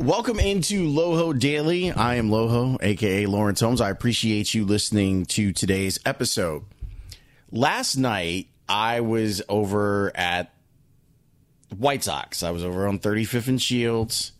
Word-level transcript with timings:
Welcome 0.00 0.40
into 0.40 0.88
Loho 0.90 1.38
Daily. 1.38 1.92
I 1.92 2.14
am 2.14 2.30
Loho, 2.30 2.78
aka 2.82 3.26
Lawrence 3.26 3.60
Holmes. 3.60 3.82
I 3.82 3.90
appreciate 3.90 4.54
you 4.54 4.64
listening 4.64 5.26
to 5.26 5.52
today's 5.52 5.98
episode. 6.06 6.64
Last 7.52 7.96
night, 7.96 8.48
I 8.66 9.02
was 9.02 9.42
over 9.46 10.10
at 10.16 10.54
White 11.76 12.02
Sox. 12.02 12.42
I 12.42 12.50
was 12.50 12.64
over 12.64 12.88
on 12.88 12.98
35th 12.98 13.48
and 13.48 13.60
Shields 13.60 14.32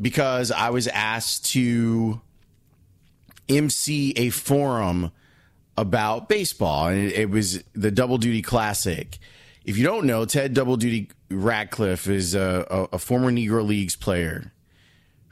because 0.00 0.52
I 0.52 0.70
was 0.70 0.86
asked 0.86 1.46
to 1.46 2.20
MC 3.48 4.12
a 4.12 4.30
forum 4.30 5.10
about 5.76 6.28
baseball, 6.28 6.86
and 6.86 7.10
it, 7.10 7.28
was 7.30 7.64
the 7.72 7.90
Double 7.90 8.16
Duty 8.16 8.42
Classic. 8.42 9.18
If 9.64 9.76
you 9.76 9.82
don't 9.82 10.06
know, 10.06 10.24
Ted 10.24 10.54
Double 10.54 10.76
Duty 10.76 11.10
Radcliffe 11.30 12.08
is 12.08 12.36
a, 12.36 12.64
a, 12.70 12.96
a 12.96 12.98
former 13.00 13.32
Negro 13.32 13.66
Leagues 13.66 13.96
player 13.96 14.51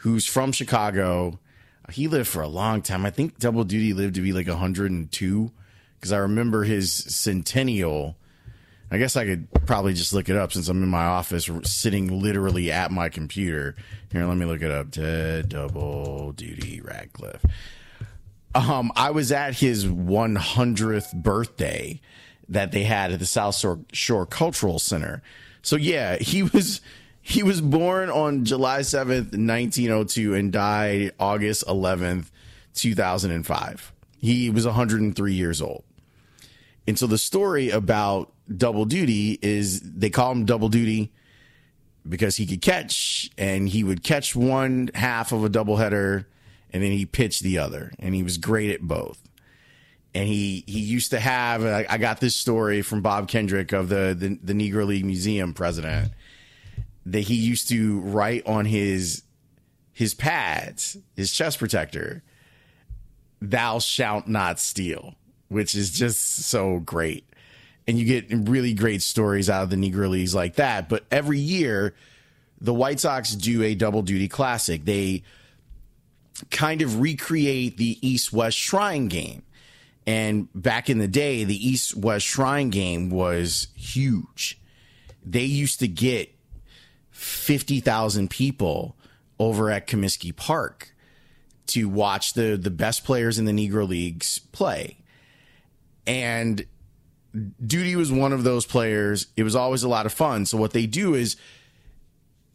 who's 0.01 0.27
from 0.27 0.53
Chicago. 0.53 1.39
He 1.91 2.09
lived 2.09 2.29
for 2.29 2.43
a 2.43 2.49
long 2.49 2.83
time. 2.83 3.05
I 3.05 3.11
think 3.11 3.39
Double 3.39 3.65
Duty 3.65 3.93
lived 3.93 4.15
to 4.15 4.21
be 4.21 4.33
like 4.33 4.47
102 4.47 5.53
because 5.99 6.13
I 6.13 6.19
remember 6.19 6.65
his 6.65 6.93
centennial. 6.93 8.17
I 8.91 8.99
guess 8.99 9.17
I 9.17 9.25
could 9.25 9.49
probably 9.67 9.95
just 9.95 10.13
look 10.13 10.29
it 10.29 10.37
up 10.37 10.53
since 10.53 10.69
I'm 10.69 10.83
in 10.83 10.89
my 10.89 11.05
office 11.05 11.49
sitting 11.65 12.21
literally 12.21 12.73
at 12.73 12.91
my 12.91 13.09
computer. 13.09 13.77
Here, 14.11 14.25
let 14.25 14.37
me 14.37 14.47
look 14.47 14.63
it 14.63 14.71
up. 14.71 14.91
Ted 14.91 15.49
Double 15.49 16.33
Duty 16.33 16.81
Radcliffe. 16.81 17.45
Um, 18.55 18.91
I 18.97 19.11
was 19.11 19.31
at 19.31 19.55
his 19.55 19.87
100th 19.87 21.15
birthday 21.15 22.01
that 22.49 22.73
they 22.73 22.83
had 22.83 23.13
at 23.13 23.21
the 23.21 23.27
South 23.27 23.55
Shore 23.93 24.27
Cultural 24.27 24.79
Center. 24.79 25.23
So 25.63 25.77
yeah, 25.77 26.17
he 26.17 26.43
was 26.55 26.81
he 27.23 27.43
was 27.43 27.61
born 27.61 28.11
on 28.11 28.45
July 28.45 28.81
7th, 28.81 29.37
1902 29.37 30.35
and 30.35 30.53
died 30.53 31.13
August 31.19 31.67
11th, 31.67 32.31
2005. 32.75 33.93
He 34.19 34.51
was 34.51 34.67
103 34.67 35.33
years 35.33 35.61
old. 35.61 35.85
And 36.87 36.99
so 36.99 37.07
the 37.07 37.19
story 37.19 37.71
about 37.71 38.33
double 38.55 38.85
duty 38.85 39.39
is 39.43 39.81
they 39.81 40.11
call 40.11 40.33
him 40.33 40.45
double 40.45 40.69
duty 40.69 41.13
because 42.09 42.37
he 42.37 42.47
could 42.47 42.63
catch 42.63 43.31
and 43.37 43.69
he 43.69 43.85
would 43.85 44.03
catch 44.03 44.35
one 44.35 44.91
half 44.95 45.33
of 45.33 45.45
a 45.45 45.49
doubleheader 45.51 46.25
and 46.73 46.83
then 46.83 46.91
he 46.91 47.05
pitched 47.05 47.43
the 47.43 47.59
other 47.59 47.93
and 47.99 48.15
he 48.15 48.23
was 48.23 48.39
great 48.39 48.71
at 48.71 48.81
both 48.81 49.21
and 50.15 50.27
he 50.27 50.65
he 50.67 50.81
used 50.81 51.11
to 51.11 51.21
have 51.21 51.65
I, 51.65 51.99
got 51.99 52.21
this 52.21 52.35
story 52.35 52.83
from 52.83 53.03
Bob 53.03 53.29
Kendrick 53.29 53.73
of 53.73 53.89
the, 53.89 54.17
the 54.19 54.39
the 54.43 54.53
Negro 54.53 54.87
League 54.87 55.05
Museum 55.05 55.53
president 55.53 56.13
that 57.07 57.21
he 57.21 57.35
used 57.35 57.69
to 57.69 58.01
write 58.01 58.47
on 58.47 58.65
his 58.65 59.23
his 59.93 60.15
pads 60.15 60.97
his 61.17 61.33
chest 61.33 61.59
protector 61.59 62.23
thou 63.41 63.79
shalt 63.79 64.27
not 64.27 64.59
steal 64.59 65.15
which 65.49 65.75
is 65.75 65.91
just 65.91 66.21
so 66.21 66.79
great 66.79 67.25
and 67.87 67.99
you 67.99 68.05
get 68.05 68.27
really 68.49 68.73
great 68.73 69.03
stories 69.03 69.51
out 69.51 69.65
of 69.65 69.71
the 69.71 69.77
Negro 69.77 70.09
Leagues 70.09 70.35
like 70.35 70.57
that 70.57 70.89
but 70.89 71.05
every 71.11 71.39
year 71.39 71.95
the 72.61 72.75
White 72.75 73.01
Sox 73.01 73.35
do 73.35 73.63
a 73.63 73.75
double 73.75 74.03
duty 74.03 74.29
classic 74.29 74.85
they 74.85 75.23
kind 76.51 76.83
of 76.83 77.01
recreate 77.01 77.77
the 77.77 77.99
East 78.07 78.33
West 78.33 78.57
Shrine 78.57 79.09
game. 79.09 79.43
And 80.07 80.49
back 80.55 80.89
in 80.89 80.99
the 80.99 81.09
day, 81.09 81.45
the 81.45 81.69
East 81.69 81.95
West 81.97 82.27
Shrine 82.27 82.71
game 82.71 83.11
was 83.11 83.69
huge. 83.77 84.59
They 85.25 85.45
used 85.45 85.81
to 85.81 85.89
get 85.89 86.35
50,000 87.21 88.31
people 88.31 88.97
over 89.39 89.71
at 89.71 89.87
Comiskey 89.87 90.35
Park 90.35 90.95
to 91.67 91.87
watch 91.87 92.33
the, 92.33 92.57
the 92.57 92.71
best 92.71 93.05
players 93.05 93.39
in 93.39 93.45
the 93.45 93.53
Negro 93.53 93.87
Leagues 93.87 94.39
play. 94.53 94.97
And 96.07 96.65
Duty 97.65 97.95
was 97.95 98.11
one 98.11 98.33
of 98.33 98.43
those 98.43 98.65
players. 98.65 99.27
It 99.37 99.43
was 99.43 99.55
always 99.55 99.83
a 99.83 99.89
lot 99.89 100.07
of 100.07 100.13
fun. 100.15 100.47
So, 100.47 100.57
what 100.57 100.73
they 100.73 100.87
do 100.87 101.15
is 101.15 101.37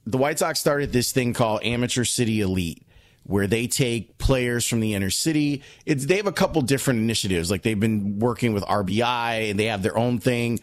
the 0.07 0.17
White 0.17 0.39
Sox 0.39 0.59
started 0.59 0.91
this 0.91 1.11
thing 1.11 1.33
called 1.33 1.63
Amateur 1.63 2.03
City 2.03 2.41
Elite 2.41 2.81
where 3.23 3.47
they 3.47 3.67
take 3.67 4.17
players 4.17 4.67
from 4.67 4.79
the 4.79 4.93
inner 4.93 5.09
city. 5.09 5.63
It's 5.85 6.05
they 6.05 6.17
have 6.17 6.27
a 6.27 6.31
couple 6.31 6.61
different 6.63 6.99
initiatives. 6.99 7.49
Like 7.49 7.61
they've 7.61 7.79
been 7.79 8.19
working 8.19 8.53
with 8.53 8.63
RBI 8.63 9.49
and 9.49 9.59
they 9.59 9.65
have 9.65 9.83
their 9.83 9.97
own 9.97 10.19
thing 10.19 10.59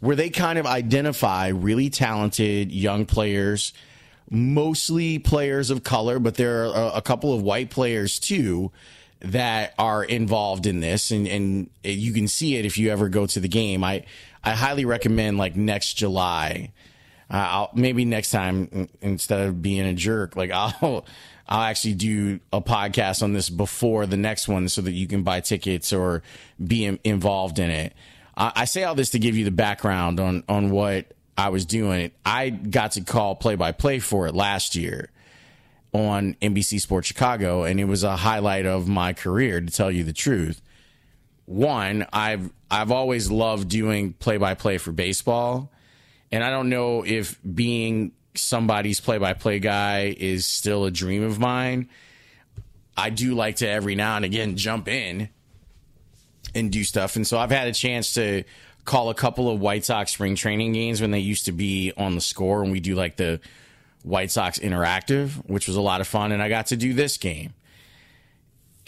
where 0.00 0.16
they 0.16 0.30
kind 0.30 0.58
of 0.58 0.66
identify 0.66 1.48
really 1.48 1.90
talented 1.90 2.70
young 2.72 3.06
players, 3.06 3.72
mostly 4.30 5.18
players 5.18 5.70
of 5.70 5.82
color, 5.82 6.18
but 6.18 6.34
there 6.34 6.66
are 6.66 6.92
a, 6.94 7.02
couple 7.02 7.32
of 7.32 7.42
white 7.42 7.70
players 7.70 8.18
too 8.18 8.70
that 9.20 9.74
are 9.78 10.04
involved 10.04 10.66
in 10.66 10.80
this 10.80 11.10
and, 11.10 11.26
and 11.26 11.70
you 11.82 12.12
can 12.12 12.28
see 12.28 12.56
it 12.56 12.64
if 12.64 12.76
you 12.76 12.90
ever 12.90 13.08
go 13.08 13.26
to 13.26 13.40
the 13.40 13.48
game. 13.48 13.82
I, 13.82 14.04
I 14.44 14.52
highly 14.52 14.84
recommend 14.84 15.38
like 15.38 15.56
next 15.56 15.94
July. 15.94 16.72
Uh, 17.28 17.36
I'll 17.36 17.70
maybe 17.74 18.04
next 18.04 18.30
time 18.30 18.88
instead 19.00 19.40
of 19.48 19.60
being 19.60 19.84
a 19.84 19.94
jerk, 19.94 20.36
like 20.36 20.50
I'll 20.54 21.04
I'll 21.48 21.62
actually 21.62 21.94
do 21.94 22.40
a 22.52 22.60
podcast 22.60 23.22
on 23.22 23.32
this 23.32 23.50
before 23.50 24.06
the 24.06 24.16
next 24.16 24.48
one 24.48 24.68
so 24.68 24.82
that 24.82 24.92
you 24.92 25.06
can 25.06 25.22
buy 25.22 25.40
tickets 25.40 25.92
or 25.92 26.22
be 26.64 26.84
in, 26.84 26.98
involved 27.04 27.58
in 27.58 27.70
it. 27.70 27.92
I, 28.36 28.52
I 28.54 28.64
say 28.64 28.84
all 28.84 28.94
this 28.94 29.10
to 29.10 29.18
give 29.18 29.36
you 29.36 29.44
the 29.44 29.50
background 29.50 30.20
on, 30.20 30.44
on 30.48 30.70
what 30.70 31.12
I 31.36 31.48
was 31.50 31.64
doing. 31.64 32.10
I 32.24 32.50
got 32.50 32.92
to 32.92 33.02
call 33.02 33.34
play 33.34 33.56
by 33.56 33.72
play 33.72 33.98
for 33.98 34.26
it 34.26 34.34
last 34.34 34.74
year 34.74 35.10
on 35.92 36.34
NBC 36.42 36.80
Sports 36.80 37.08
Chicago, 37.08 37.64
and 37.64 37.80
it 37.80 37.84
was 37.84 38.04
a 38.04 38.16
highlight 38.16 38.66
of 38.66 38.88
my 38.88 39.12
career, 39.12 39.60
to 39.60 39.70
tell 39.70 39.90
you 39.90 40.04
the 40.04 40.12
truth. 40.12 40.60
One, 41.46 42.06
I've 42.12 42.50
I've 42.70 42.90
always 42.90 43.30
loved 43.30 43.68
doing 43.68 44.12
play 44.14 44.36
by 44.36 44.54
play 44.54 44.78
for 44.78 44.92
baseball, 44.92 45.70
and 46.32 46.42
I 46.42 46.50
don't 46.50 46.68
know 46.68 47.04
if 47.04 47.38
being 47.42 48.12
somebody's 48.34 49.00
play 49.00 49.18
by 49.18 49.32
play 49.32 49.58
guy 49.58 50.14
is 50.18 50.44
still 50.46 50.84
a 50.84 50.90
dream 50.90 51.22
of 51.22 51.38
mine. 51.38 51.88
I 52.96 53.10
do 53.10 53.34
like 53.34 53.56
to 53.56 53.68
every 53.68 53.94
now 53.94 54.16
and 54.16 54.24
again 54.24 54.56
jump 54.56 54.88
in 54.88 55.28
and 56.56 56.70
do 56.70 56.84
stuff. 56.84 57.16
And 57.16 57.26
so 57.26 57.38
I've 57.38 57.50
had 57.50 57.68
a 57.68 57.72
chance 57.72 58.14
to 58.14 58.44
call 58.84 59.10
a 59.10 59.14
couple 59.14 59.50
of 59.50 59.60
White 59.60 59.84
Sox 59.84 60.12
spring 60.12 60.34
training 60.34 60.72
games 60.72 61.00
when 61.00 61.10
they 61.10 61.20
used 61.20 61.44
to 61.46 61.52
be 61.52 61.92
on 61.96 62.14
the 62.14 62.20
score 62.20 62.62
and 62.62 62.72
we 62.72 62.80
do 62.80 62.94
like 62.94 63.16
the 63.16 63.40
White 64.02 64.30
Sox 64.30 64.58
interactive, 64.58 65.30
which 65.48 65.66
was 65.66 65.76
a 65.76 65.80
lot 65.80 66.00
of 66.00 66.06
fun. 66.06 66.32
And 66.32 66.42
I 66.42 66.48
got 66.48 66.66
to 66.66 66.76
do 66.76 66.94
this 66.94 67.16
game. 67.16 67.54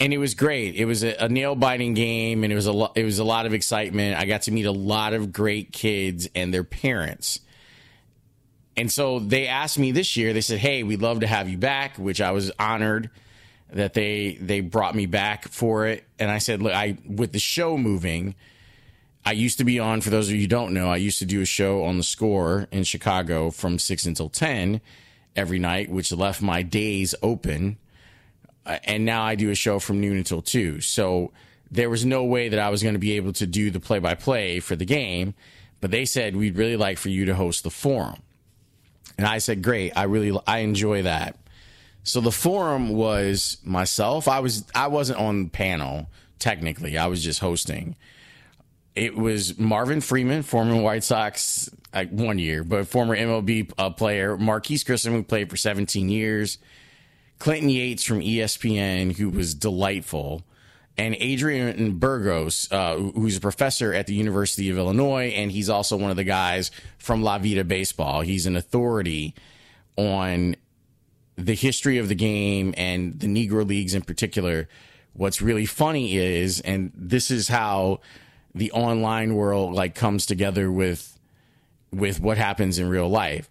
And 0.01 0.13
it 0.13 0.17
was 0.17 0.33
great. 0.33 0.75
It 0.75 0.85
was 0.85 1.03
a, 1.03 1.25
a 1.25 1.27
nail 1.27 1.55
biting 1.55 1.93
game, 1.93 2.45
and 2.45 2.53
it 2.53 2.55
was 2.55 2.67
a 2.67 2.71
lo- 2.71 2.93
it 2.95 3.03
was 3.03 3.19
a 3.19 3.23
lot 3.25 3.45
of 3.45 3.53
excitement. 3.53 4.17
I 4.17 4.25
got 4.25 4.43
to 4.43 4.51
meet 4.51 4.65
a 4.65 4.71
lot 4.71 5.13
of 5.13 5.33
great 5.33 5.73
kids 5.73 6.29
and 6.33 6.53
their 6.53 6.63
parents 6.63 7.41
and 8.79 8.89
so 8.89 9.19
they 9.19 9.45
asked 9.45 9.77
me 9.77 9.91
this 9.91 10.15
year, 10.15 10.31
they 10.31 10.39
said, 10.39 10.59
Hey, 10.59 10.83
we'd 10.83 11.01
love 11.01 11.19
to 11.19 11.27
have 11.27 11.49
you 11.49 11.57
back, 11.57 11.97
which 11.97 12.21
I 12.21 12.31
was 12.31 12.49
honored 12.57 13.09
that 13.71 13.93
they 13.93 14.37
they 14.41 14.61
brought 14.61 14.95
me 14.95 15.05
back 15.05 15.47
for 15.47 15.87
it. 15.87 16.03
And 16.17 16.29
I 16.31 16.39
said, 16.39 16.61
look, 16.61 16.73
I 16.73 16.97
with 17.05 17.31
the 17.31 17.39
show 17.39 17.77
moving, 17.77 18.35
I 19.25 19.33
used 19.33 19.57
to 19.59 19.63
be 19.63 19.79
on, 19.79 20.01
for 20.01 20.09
those 20.09 20.29
of 20.29 20.35
you 20.35 20.41
who 20.41 20.47
don't 20.47 20.73
know, 20.73 20.89
I 20.89 20.97
used 20.97 21.19
to 21.19 21.25
do 21.25 21.41
a 21.41 21.45
show 21.45 21.83
on 21.83 21.97
the 21.97 22.03
score 22.03 22.67
in 22.71 22.83
Chicago 22.83 23.51
from 23.51 23.77
six 23.77 24.05
until 24.05 24.29
ten 24.29 24.81
every 25.35 25.59
night, 25.59 25.89
which 25.89 26.11
left 26.11 26.41
my 26.41 26.63
days 26.63 27.13
open. 27.21 27.77
Uh, 28.65 28.79
and 28.83 29.05
now 29.05 29.23
I 29.23 29.35
do 29.35 29.49
a 29.51 29.55
show 29.55 29.79
from 29.79 30.01
noon 30.01 30.17
until 30.17 30.41
two. 30.41 30.81
So 30.81 31.31
there 31.71 31.89
was 31.89 32.05
no 32.05 32.23
way 32.23 32.49
that 32.49 32.59
I 32.59 32.69
was 32.69 32.81
going 32.81 32.95
to 32.95 32.99
be 32.99 33.13
able 33.13 33.33
to 33.33 33.47
do 33.47 33.71
the 33.71 33.79
play 33.79 33.99
by 33.99 34.15
play 34.15 34.59
for 34.59 34.75
the 34.75 34.85
game. 34.85 35.33
But 35.81 35.91
they 35.91 36.05
said, 36.05 36.35
we'd 36.35 36.57
really 36.57 36.75
like 36.75 36.97
for 36.97 37.09
you 37.09 37.25
to 37.25 37.35
host 37.35 37.63
the 37.63 37.69
forum. 37.69 38.21
And 39.17 39.27
I 39.27 39.37
said, 39.37 39.61
great. 39.61 39.93
I 39.95 40.03
really, 40.03 40.37
I 40.45 40.59
enjoy 40.59 41.03
that. 41.03 41.37
So 42.09 42.21
the 42.21 42.31
forum 42.31 42.89
was 42.89 43.57
myself. 43.63 44.27
I 44.27 44.39
was, 44.39 44.65
I 44.73 44.87
wasn't 44.87 45.19
on 45.19 45.43
the 45.43 45.49
panel 45.51 46.09
technically. 46.39 46.97
I 46.97 47.05
was 47.05 47.23
just 47.23 47.39
hosting. 47.39 47.95
It 48.95 49.15
was 49.15 49.59
Marvin 49.59 50.01
Freeman, 50.01 50.41
former 50.41 50.81
White 50.81 51.03
Sox, 51.03 51.69
like 51.93 52.09
one 52.09 52.39
year, 52.39 52.63
but 52.63 52.87
former 52.87 53.15
MLB 53.15 53.71
uh, 53.77 53.91
player. 53.91 54.37
Marquis 54.37 54.79
Grissom, 54.79 55.13
who 55.13 55.21
played 55.21 55.51
for 55.51 55.55
17 55.55 56.09
years. 56.09 56.57
Clinton 57.37 57.69
Yates 57.69 58.03
from 58.03 58.21
ESPN, 58.21 59.15
who 59.15 59.29
was 59.29 59.53
delightful 59.53 60.41
and 60.97 61.15
Adrian 61.19 61.99
Burgos, 61.99 62.71
uh, 62.71 62.95
who's 62.95 63.37
a 63.37 63.39
professor 63.39 63.93
at 63.93 64.07
the 64.07 64.15
University 64.15 64.71
of 64.71 64.79
Illinois, 64.79 65.27
and 65.27 65.51
he's 65.51 65.69
also 65.69 65.95
one 65.95 66.09
of 66.09 66.17
the 66.17 66.23
guys 66.23 66.71
from 66.97 67.21
La 67.21 67.37
Vida 67.37 67.63
Baseball. 67.63 68.21
He's 68.21 68.47
an 68.47 68.55
authority 68.55 69.35
on 69.95 70.55
the 71.45 71.55
history 71.55 71.97
of 71.97 72.09
the 72.09 72.15
game 72.15 72.73
and 72.77 73.19
the 73.19 73.27
Negro 73.27 73.67
Leagues 73.67 73.93
in 73.93 74.01
particular. 74.01 74.67
What's 75.13 75.41
really 75.41 75.65
funny 75.65 76.17
is, 76.17 76.59
and 76.61 76.91
this 76.93 77.31
is 77.31 77.47
how 77.47 78.01
the 78.53 78.71
online 78.71 79.35
world 79.35 79.73
like 79.73 79.95
comes 79.95 80.25
together 80.25 80.71
with 80.71 81.17
with 81.91 82.19
what 82.19 82.37
happens 82.37 82.77
in 82.77 82.89
real 82.89 83.09
life. 83.09 83.49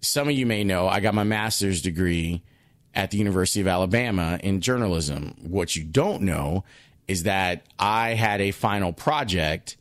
Some 0.00 0.28
of 0.28 0.34
you 0.34 0.46
may 0.46 0.64
know 0.64 0.88
I 0.88 1.00
got 1.00 1.14
my 1.14 1.24
master's 1.24 1.82
degree 1.82 2.42
at 2.94 3.10
the 3.10 3.18
University 3.18 3.60
of 3.60 3.66
Alabama 3.66 4.38
in 4.42 4.60
journalism. 4.60 5.34
What 5.42 5.76
you 5.76 5.84
don't 5.84 6.22
know 6.22 6.64
is 7.08 7.24
that 7.24 7.66
I 7.78 8.14
had 8.14 8.40
a 8.40 8.52
final 8.52 8.92
project 8.92 9.76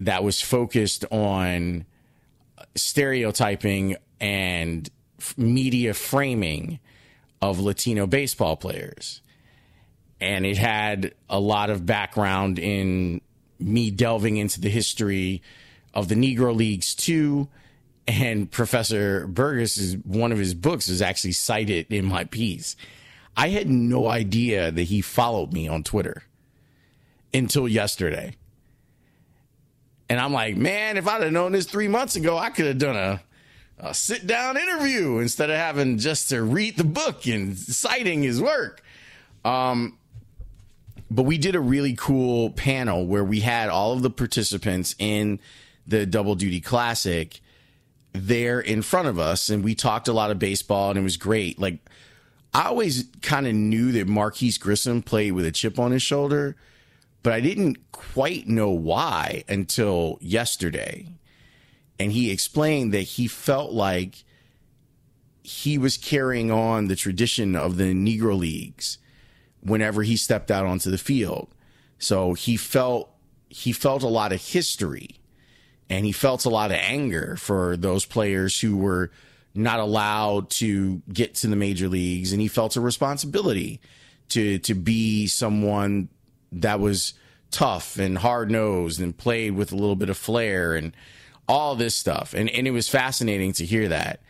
that 0.00 0.24
was 0.24 0.40
focused 0.40 1.04
on 1.12 1.84
stereotyping 2.74 3.96
and 4.20 4.88
media 5.36 5.94
framing 5.94 6.80
of 7.40 7.58
Latino 7.58 8.06
baseball 8.06 8.56
players. 8.56 9.20
And 10.20 10.44
it 10.44 10.58
had 10.58 11.14
a 11.28 11.40
lot 11.40 11.70
of 11.70 11.86
background 11.86 12.58
in 12.58 13.20
me 13.58 13.90
delving 13.90 14.36
into 14.36 14.60
the 14.60 14.68
history 14.68 15.42
of 15.94 16.08
the 16.08 16.14
Negro 16.14 16.54
Leagues 16.54 16.94
too. 16.94 17.48
And 18.06 18.50
Professor 18.50 19.26
Burgos 19.26 19.78
is 19.78 19.96
one 19.98 20.32
of 20.32 20.38
his 20.38 20.54
books 20.54 20.88
is 20.88 21.00
actually 21.00 21.32
cited 21.32 21.92
in 21.92 22.04
my 22.04 22.24
piece. 22.24 22.76
I 23.36 23.48
had 23.48 23.68
no 23.68 24.08
idea 24.08 24.70
that 24.70 24.82
he 24.82 25.00
followed 25.00 25.52
me 25.52 25.68
on 25.68 25.82
Twitter 25.82 26.24
until 27.32 27.68
yesterday. 27.68 28.34
And 30.08 30.18
I'm 30.18 30.32
like, 30.32 30.56
man, 30.56 30.96
if 30.96 31.06
I'd 31.06 31.22
have 31.22 31.32
known 31.32 31.52
this 31.52 31.66
three 31.66 31.88
months 31.88 32.16
ago, 32.16 32.36
I 32.36 32.50
could 32.50 32.66
have 32.66 32.78
done 32.78 32.96
a, 32.96 33.22
a 33.82 33.94
sit 33.94 34.26
down 34.26 34.56
interview 34.56 35.18
instead 35.18 35.50
of 35.50 35.56
having 35.56 35.98
just 35.98 36.28
to 36.30 36.42
read 36.42 36.76
the 36.76 36.84
book 36.84 37.26
and 37.26 37.56
citing 37.56 38.22
his 38.22 38.40
work. 38.40 38.82
Um, 39.44 39.98
but 41.10 41.22
we 41.22 41.38
did 41.38 41.54
a 41.54 41.60
really 41.60 41.94
cool 41.94 42.50
panel 42.50 43.06
where 43.06 43.24
we 43.24 43.40
had 43.40 43.68
all 43.68 43.92
of 43.92 44.02
the 44.02 44.10
participants 44.10 44.94
in 44.98 45.40
the 45.86 46.06
Double 46.06 46.34
Duty 46.34 46.60
Classic 46.60 47.40
there 48.12 48.60
in 48.60 48.82
front 48.82 49.08
of 49.08 49.18
us, 49.18 49.48
and 49.48 49.64
we 49.64 49.74
talked 49.74 50.08
a 50.08 50.12
lot 50.12 50.30
of 50.30 50.38
baseball, 50.38 50.90
and 50.90 50.98
it 50.98 51.02
was 51.02 51.16
great. 51.16 51.58
Like, 51.58 51.78
I 52.52 52.64
always 52.64 53.04
kind 53.22 53.46
of 53.46 53.54
knew 53.54 53.92
that 53.92 54.06
Marquis 54.06 54.54
Grissom 54.60 55.02
played 55.02 55.32
with 55.32 55.46
a 55.46 55.52
chip 55.52 55.78
on 55.78 55.92
his 55.92 56.02
shoulder 56.02 56.56
but 57.22 57.32
I 57.32 57.40
didn't 57.40 57.92
quite 57.92 58.48
know 58.48 58.70
why 58.70 59.44
until 59.48 60.18
yesterday. 60.20 61.06
And 62.00 62.12
he 62.12 62.30
explained 62.30 62.94
that 62.94 63.02
he 63.02 63.28
felt 63.28 63.72
like 63.72 64.24
he 65.42 65.76
was 65.76 65.98
carrying 65.98 66.50
on 66.50 66.88
the 66.88 66.96
tradition 66.96 67.54
of 67.54 67.76
the 67.76 67.92
Negro 67.92 68.38
Leagues 68.38 68.96
whenever 69.60 70.02
he 70.02 70.16
stepped 70.16 70.50
out 70.50 70.64
onto 70.64 70.90
the 70.90 70.96
field. 70.96 71.54
So 71.98 72.32
he 72.32 72.56
felt 72.56 73.10
he 73.50 73.72
felt 73.72 74.02
a 74.02 74.08
lot 74.08 74.32
of 74.32 74.40
history 74.40 75.20
and 75.90 76.06
he 76.06 76.12
felt 76.12 76.46
a 76.46 76.48
lot 76.48 76.70
of 76.70 76.78
anger 76.78 77.36
for 77.36 77.76
those 77.76 78.06
players 78.06 78.58
who 78.58 78.78
were 78.78 79.10
not 79.54 79.78
allowed 79.78 80.48
to 80.48 81.02
get 81.12 81.34
to 81.34 81.48
the 81.48 81.56
major 81.56 81.86
leagues 81.86 82.32
and 82.32 82.40
he 82.40 82.48
felt 82.48 82.76
a 82.76 82.80
responsibility 82.80 83.78
to 84.30 84.58
to 84.60 84.72
be 84.72 85.26
someone 85.26 86.08
that 86.50 86.80
was 86.80 87.12
tough 87.50 87.98
and 87.98 88.16
hard 88.16 88.50
nosed 88.50 89.02
and 89.02 89.18
played 89.18 89.54
with 89.54 89.70
a 89.70 89.76
little 89.76 89.96
bit 89.96 90.08
of 90.08 90.16
flair 90.16 90.74
and 90.74 90.94
all 91.50 91.74
this 91.74 91.94
stuff. 91.94 92.34
And 92.34 92.48
and 92.48 92.66
it 92.66 92.70
was 92.70 92.88
fascinating 92.88 93.52
to 93.54 93.64
hear 93.64 93.88
that. 93.88 94.20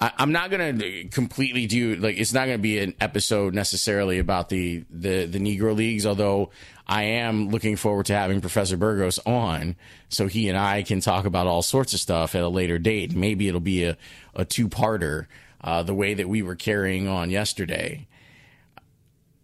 I, 0.00 0.12
am 0.18 0.30
not 0.30 0.50
gonna 0.50 1.04
completely 1.10 1.66
do 1.66 1.96
like 1.96 2.18
it's 2.18 2.32
not 2.32 2.46
gonna 2.46 2.58
be 2.58 2.78
an 2.78 2.94
episode 3.00 3.54
necessarily 3.54 4.18
about 4.18 4.48
the 4.48 4.84
the 4.90 5.24
the 5.24 5.38
Negro 5.38 5.74
Leagues, 5.74 6.06
although 6.06 6.50
I 6.86 7.02
am 7.04 7.48
looking 7.48 7.76
forward 7.76 8.06
to 8.06 8.14
having 8.14 8.40
Professor 8.40 8.76
Burgos 8.76 9.18
on 9.26 9.76
so 10.08 10.26
he 10.26 10.48
and 10.48 10.56
I 10.56 10.82
can 10.82 11.00
talk 11.00 11.24
about 11.24 11.46
all 11.46 11.62
sorts 11.62 11.94
of 11.94 12.00
stuff 12.00 12.34
at 12.34 12.42
a 12.42 12.48
later 12.48 12.78
date. 12.78 13.14
Maybe 13.14 13.48
it'll 13.48 13.60
be 13.60 13.84
a, 13.84 13.96
a 14.34 14.44
two 14.44 14.68
parter, 14.68 15.26
uh, 15.62 15.82
the 15.82 15.94
way 15.94 16.14
that 16.14 16.28
we 16.28 16.42
were 16.42 16.54
carrying 16.54 17.08
on 17.08 17.30
yesterday 17.30 18.06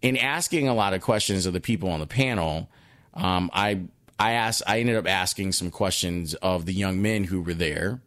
in 0.05 0.17
asking 0.17 0.67
a 0.67 0.73
lot 0.75 0.93
of 0.93 1.01
questions 1.01 1.47
of 1.47 1.53
the 1.53 1.59
people 1.59 1.89
on 1.89 1.99
the 1.99 2.05
panel, 2.05 2.69
um, 3.15 3.49
I 3.51 3.81
I 4.19 4.31
asked 4.31 4.63
I 4.65 4.79
ended 4.79 4.95
up 4.95 5.07
asking 5.07 5.53
some 5.53 5.71
questions 5.71 6.33
of 6.35 6.65
the 6.65 6.73
young 6.73 7.01
men 7.01 7.25
who 7.25 7.41
were 7.41 7.53
there, 7.53 8.01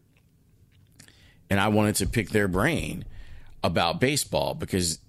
and 1.50 1.60
I 1.60 1.68
wanted 1.68 1.96
to 1.96 2.06
pick 2.06 2.30
their 2.30 2.48
brain 2.48 3.04
about 3.62 4.00
baseball 4.00 4.54
because 4.54 5.00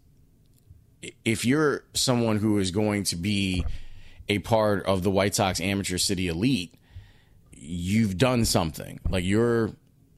if 1.23 1.45
you're 1.45 1.83
someone 1.93 2.37
who 2.37 2.57
is 2.57 2.71
going 2.71 3.03
to 3.05 3.15
be 3.15 3.65
a 4.27 4.39
part 4.39 4.85
of 4.85 5.03
the 5.03 5.11
White 5.11 5.35
Sox 5.35 5.61
amateur 5.61 5.97
city 5.97 6.27
elite, 6.27 6.73
you've 7.51 8.17
done 8.17 8.45
something. 8.45 8.99
Like 9.09 9.23
you're 9.23 9.71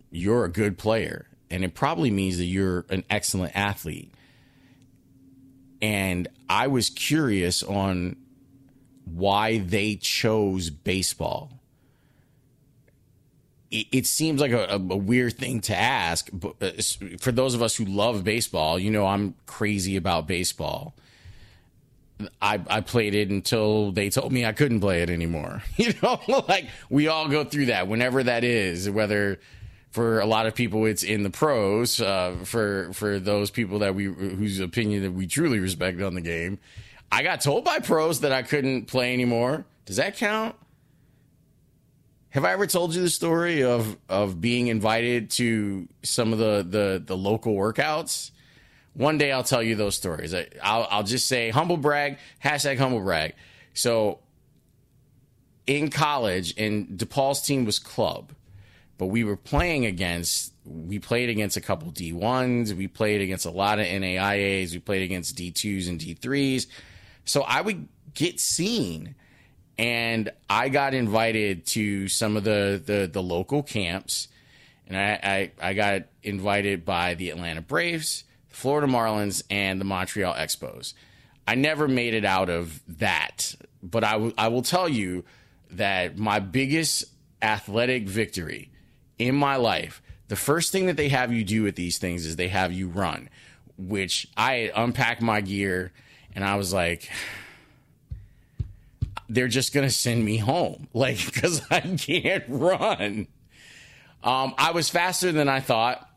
you're 0.09 0.45
a 0.45 0.49
good 0.49 0.77
player, 0.77 1.27
and 1.49 1.63
it 1.63 1.75
probably 1.75 2.09
means 2.11 2.37
that 2.37 2.45
you're 2.45 2.85
an 2.89 3.03
excellent 3.09 3.55
athlete 3.55 4.11
and 5.81 6.27
I 6.49 6.67
was 6.67 6.89
curious 6.89 7.63
on 7.63 8.17
why 9.13 9.59
they 9.59 9.95
chose 9.95 10.69
baseball. 10.69 11.51
It, 13.69 13.87
it 13.91 14.05
seems 14.05 14.41
like 14.41 14.51
a, 14.51 14.67
a, 14.69 14.97
weird 14.97 15.37
thing 15.37 15.61
to 15.61 15.75
ask, 15.75 16.29
but 16.33 16.55
uh, 16.61 16.71
for 17.19 17.31
those 17.31 17.55
of 17.55 17.61
us 17.61 17.75
who 17.75 17.85
love 17.85 18.23
baseball, 18.23 18.77
you 18.77 18.91
know, 18.91 19.07
I'm 19.07 19.35
crazy 19.45 19.95
about 19.95 20.27
baseball. 20.27 20.93
I, 22.41 22.61
I 22.69 22.81
played 22.81 23.15
it 23.15 23.29
until 23.29 23.91
they 23.91 24.09
told 24.09 24.31
me 24.31 24.45
I 24.45 24.51
couldn't 24.51 24.81
play 24.81 25.01
it 25.01 25.09
anymore. 25.09 25.63
You 25.77 25.93
know, 26.03 26.19
like 26.47 26.67
we 26.89 27.07
all 27.07 27.27
go 27.27 27.43
through 27.43 27.67
that 27.67 27.87
whenever 27.87 28.23
that 28.23 28.43
is, 28.43 28.89
whether 28.89 29.39
for 29.91 30.19
a 30.19 30.25
lot 30.25 30.45
of 30.45 30.55
people 30.55 30.85
it's 30.85 31.03
in 31.03 31.23
the 31.23 31.29
pros 31.29 31.99
uh, 32.01 32.35
for 32.43 32.91
for 32.93 33.19
those 33.19 33.51
people 33.51 33.79
that 33.79 33.93
we 33.93 34.05
whose 34.05 34.59
opinion 34.59 35.03
that 35.03 35.11
we 35.11 35.27
truly 35.27 35.59
respect 35.59 36.01
on 36.01 36.13
the 36.13 36.21
game 36.21 36.59
i 37.11 37.23
got 37.23 37.41
told 37.41 37.65
by 37.65 37.79
pros 37.79 38.21
that 38.21 38.31
i 38.31 38.41
couldn't 38.41 38.85
play 38.85 39.13
anymore. 39.13 39.65
Does 39.85 39.97
that 39.97 40.17
count? 40.17 40.55
Have 42.29 42.45
i 42.45 42.51
ever 42.51 42.67
told 42.67 42.95
you 42.95 43.01
the 43.01 43.09
story 43.09 43.63
of 43.63 43.97
of 44.09 44.39
being 44.39 44.67
invited 44.67 45.29
to 45.31 45.87
some 46.03 46.33
of 46.33 46.39
the 46.39 46.65
the, 46.67 47.03
the 47.05 47.17
local 47.17 47.53
workouts? 47.55 48.31
One 48.93 49.17
day 49.17 49.31
i'll 49.31 49.43
tell 49.43 49.63
you 49.63 49.75
those 49.75 49.95
stories. 49.95 50.33
I, 50.33 50.47
I'll, 50.61 50.87
I'll 50.89 51.03
just 51.03 51.27
say 51.27 51.49
humble 51.49 51.77
brag 51.77 52.17
hashtag 52.43 52.77
humble 52.77 53.01
brag. 53.01 53.35
So 53.73 54.19
in 55.67 55.89
college 55.89 56.53
and 56.57 56.87
depaul's 56.97 57.41
team 57.41 57.65
was 57.65 57.79
club 57.79 58.33
but 59.01 59.07
we 59.07 59.23
were 59.23 59.35
playing 59.35 59.87
against 59.87 60.53
we 60.63 60.99
played 60.99 61.27
against 61.27 61.57
a 61.57 61.61
couple 61.61 61.91
D1s, 61.91 62.73
we 62.73 62.87
played 62.87 63.19
against 63.19 63.47
a 63.47 63.49
lot 63.49 63.79
of 63.79 63.87
NAIAs, 63.87 64.73
we 64.73 64.77
played 64.77 65.01
against 65.01 65.35
D2s 65.35 65.89
and 65.89 65.99
D3s. 65.99 66.67
So 67.25 67.41
I 67.41 67.61
would 67.61 67.87
get 68.13 68.39
seen 68.39 69.15
and 69.77 70.29
I 70.49 70.69
got 70.69 70.93
invited 70.93 71.65
to 71.67 72.07
some 72.07 72.37
of 72.37 72.43
the 72.43 72.81
the, 72.83 73.09
the 73.11 73.23
local 73.23 73.63
camps 73.63 74.27
and 74.91 74.97
I, 74.97 75.51
I, 75.61 75.69
I 75.69 75.73
got 75.73 76.03
invited 76.21 76.83
by 76.83 77.13
the 77.13 77.29
Atlanta 77.29 77.61
Braves, 77.61 78.25
the 78.49 78.55
Florida 78.55 78.87
Marlins, 78.87 79.41
and 79.49 79.79
the 79.79 79.85
Montreal 79.85 80.33
Expos. 80.33 80.93
I 81.47 81.55
never 81.55 81.87
made 81.87 82.13
it 82.13 82.25
out 82.25 82.49
of 82.49 82.81
that, 82.99 83.55
but 83.81 84.03
I, 84.03 84.13
w- 84.13 84.33
I 84.37 84.49
will 84.49 84.61
tell 84.61 84.89
you 84.89 85.23
that 85.71 86.17
my 86.17 86.39
biggest 86.39 87.05
athletic 87.41 88.07
victory 88.07 88.69
in 89.17 89.33
my 89.33 89.55
life, 89.55 90.01
the 90.27 90.35
first 90.35 90.73
thing 90.73 90.87
that 90.87 90.97
they 90.97 91.09
have 91.09 91.31
you 91.31 91.45
do 91.45 91.65
at 91.67 91.75
these 91.77 91.97
things 91.97 92.25
is 92.25 92.35
they 92.35 92.49
have 92.49 92.73
you 92.73 92.89
run, 92.89 93.29
which 93.77 94.27
I 94.35 94.71
unpack 94.75 95.21
my 95.21 95.39
gear 95.39 95.93
and 96.35 96.43
I 96.43 96.55
was 96.55 96.73
like, 96.73 97.09
they're 99.29 99.47
just 99.47 99.73
going 99.73 99.87
to 99.87 99.93
send 99.93 100.23
me 100.23 100.37
home. 100.37 100.87
Like, 100.93 101.23
because 101.25 101.61
I 101.71 101.79
can't 101.79 102.43
run. 102.47 103.27
Um, 104.23 104.53
I 104.57 104.71
was 104.71 104.89
faster 104.89 105.31
than 105.31 105.47
I 105.47 105.61
thought. 105.61 106.07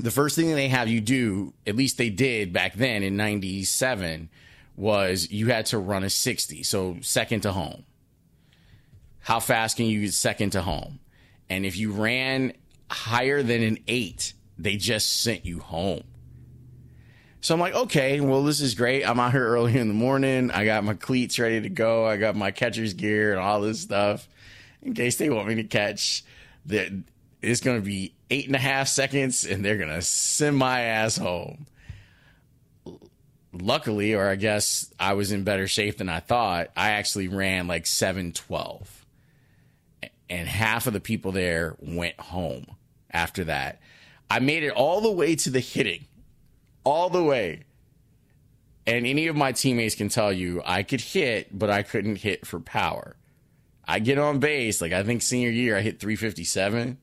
The 0.00 0.10
first 0.10 0.34
thing 0.34 0.54
they 0.54 0.68
have 0.68 0.88
you 0.88 1.00
do, 1.00 1.52
at 1.66 1.76
least 1.76 1.98
they 1.98 2.10
did 2.10 2.52
back 2.52 2.74
then 2.74 3.02
in 3.02 3.16
97, 3.16 4.28
was 4.76 5.30
you 5.30 5.48
had 5.48 5.66
to 5.66 5.78
run 5.78 6.04
a 6.04 6.10
60. 6.10 6.62
So 6.62 6.96
second 7.02 7.42
to 7.42 7.52
home. 7.52 7.84
How 9.20 9.40
fast 9.40 9.76
can 9.76 9.86
you 9.86 10.00
get 10.00 10.14
second 10.14 10.50
to 10.50 10.62
home? 10.62 11.00
And 11.50 11.66
if 11.66 11.76
you 11.76 11.92
ran 11.92 12.54
higher 12.90 13.42
than 13.42 13.62
an 13.62 13.78
eight, 13.88 14.32
they 14.58 14.76
just 14.76 15.22
sent 15.22 15.44
you 15.44 15.58
home. 15.58 16.04
So 17.40 17.54
I'm 17.54 17.60
like, 17.60 17.74
okay, 17.74 18.20
well, 18.20 18.42
this 18.42 18.60
is 18.60 18.74
great. 18.74 19.04
I'm 19.04 19.20
out 19.20 19.32
here 19.32 19.46
early 19.46 19.76
in 19.76 19.88
the 19.88 19.94
morning. 19.94 20.50
I 20.50 20.64
got 20.64 20.82
my 20.82 20.94
cleats 20.94 21.38
ready 21.38 21.60
to 21.60 21.68
go. 21.68 22.04
I 22.04 22.16
got 22.16 22.34
my 22.34 22.50
catcher's 22.50 22.94
gear 22.94 23.32
and 23.32 23.40
all 23.40 23.60
this 23.60 23.80
stuff 23.80 24.28
in 24.82 24.94
case 24.94 25.16
they 25.16 25.30
want 25.30 25.48
me 25.48 25.54
to 25.56 25.64
catch. 25.64 26.24
That 26.66 26.90
it's 27.40 27.60
going 27.60 27.80
to 27.80 27.84
be 27.84 28.14
eight 28.30 28.46
and 28.46 28.56
a 28.56 28.60
half 28.60 28.88
seconds 28.88 29.44
and 29.44 29.64
they're 29.64 29.76
going 29.76 29.88
to 29.88 30.02
send 30.02 30.56
my 30.56 30.82
ass 30.82 31.16
home. 31.16 31.66
Luckily, 33.52 34.14
or 34.14 34.28
I 34.28 34.34
guess 34.34 34.92
I 35.00 35.14
was 35.14 35.32
in 35.32 35.44
better 35.44 35.66
shape 35.66 35.98
than 35.98 36.08
I 36.08 36.20
thought, 36.20 36.68
I 36.76 36.90
actually 36.90 37.28
ran 37.28 37.66
like 37.66 37.86
712 37.86 39.06
and 40.30 40.48
half 40.48 40.86
of 40.86 40.92
the 40.92 41.00
people 41.00 41.32
there 41.32 41.76
went 41.80 42.18
home 42.20 42.66
after 43.10 43.44
that. 43.44 43.80
I 44.30 44.40
made 44.40 44.62
it 44.62 44.70
all 44.70 45.00
the 45.00 45.10
way 45.10 45.34
to 45.36 45.50
the 45.50 45.60
hitting, 45.60 46.04
all 46.88 47.10
the 47.10 47.22
way. 47.22 47.64
And 48.86 49.06
any 49.06 49.26
of 49.26 49.36
my 49.36 49.52
teammates 49.52 49.94
can 49.94 50.08
tell 50.08 50.32
you 50.32 50.62
I 50.64 50.82
could 50.82 51.02
hit, 51.02 51.56
but 51.56 51.68
I 51.68 51.82
couldn't 51.82 52.16
hit 52.16 52.46
for 52.46 52.58
power. 52.58 53.16
I 53.86 53.98
get 53.98 54.18
on 54.18 54.38
base, 54.38 54.80
like 54.80 54.92
I 54.92 55.02
think 55.02 55.20
senior 55.20 55.50
year, 55.50 55.76
I 55.76 55.82
hit 55.82 56.00
357. 56.00 56.96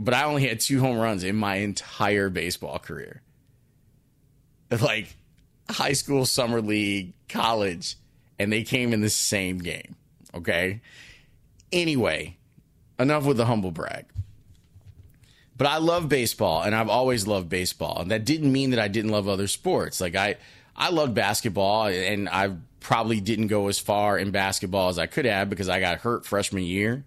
But 0.00 0.14
I 0.14 0.24
only 0.24 0.48
had 0.48 0.58
two 0.58 0.80
home 0.80 0.98
runs 0.98 1.22
in 1.22 1.36
my 1.36 1.56
entire 1.56 2.28
baseball 2.28 2.78
career. 2.78 3.22
Like 4.80 5.16
high 5.68 5.94
school, 5.94 6.24
summer 6.26 6.60
league, 6.60 7.12
college, 7.28 7.96
and 8.38 8.52
they 8.52 8.62
came 8.62 8.92
in 8.92 9.00
the 9.00 9.10
same 9.10 9.58
game. 9.58 9.96
Okay. 10.32 10.80
Anyway, 11.72 12.36
enough 13.00 13.24
with 13.24 13.36
the 13.36 13.46
humble 13.46 13.72
brag. 13.72 14.06
But 15.60 15.66
I 15.66 15.76
love 15.76 16.08
baseball 16.08 16.62
and 16.62 16.74
I've 16.74 16.88
always 16.88 17.26
loved 17.26 17.50
baseball. 17.50 17.98
And 18.00 18.10
that 18.10 18.24
didn't 18.24 18.50
mean 18.50 18.70
that 18.70 18.78
I 18.78 18.88
didn't 18.88 19.10
love 19.10 19.28
other 19.28 19.46
sports. 19.46 20.00
Like 20.00 20.16
I 20.16 20.36
I 20.74 20.88
loved 20.88 21.12
basketball 21.12 21.88
and 21.88 22.30
I 22.30 22.56
probably 22.80 23.20
didn't 23.20 23.48
go 23.48 23.68
as 23.68 23.78
far 23.78 24.18
in 24.18 24.30
basketball 24.30 24.88
as 24.88 24.98
I 24.98 25.04
could 25.04 25.26
have 25.26 25.50
because 25.50 25.68
I 25.68 25.78
got 25.78 25.98
hurt 25.98 26.24
freshman 26.24 26.62
year. 26.62 27.04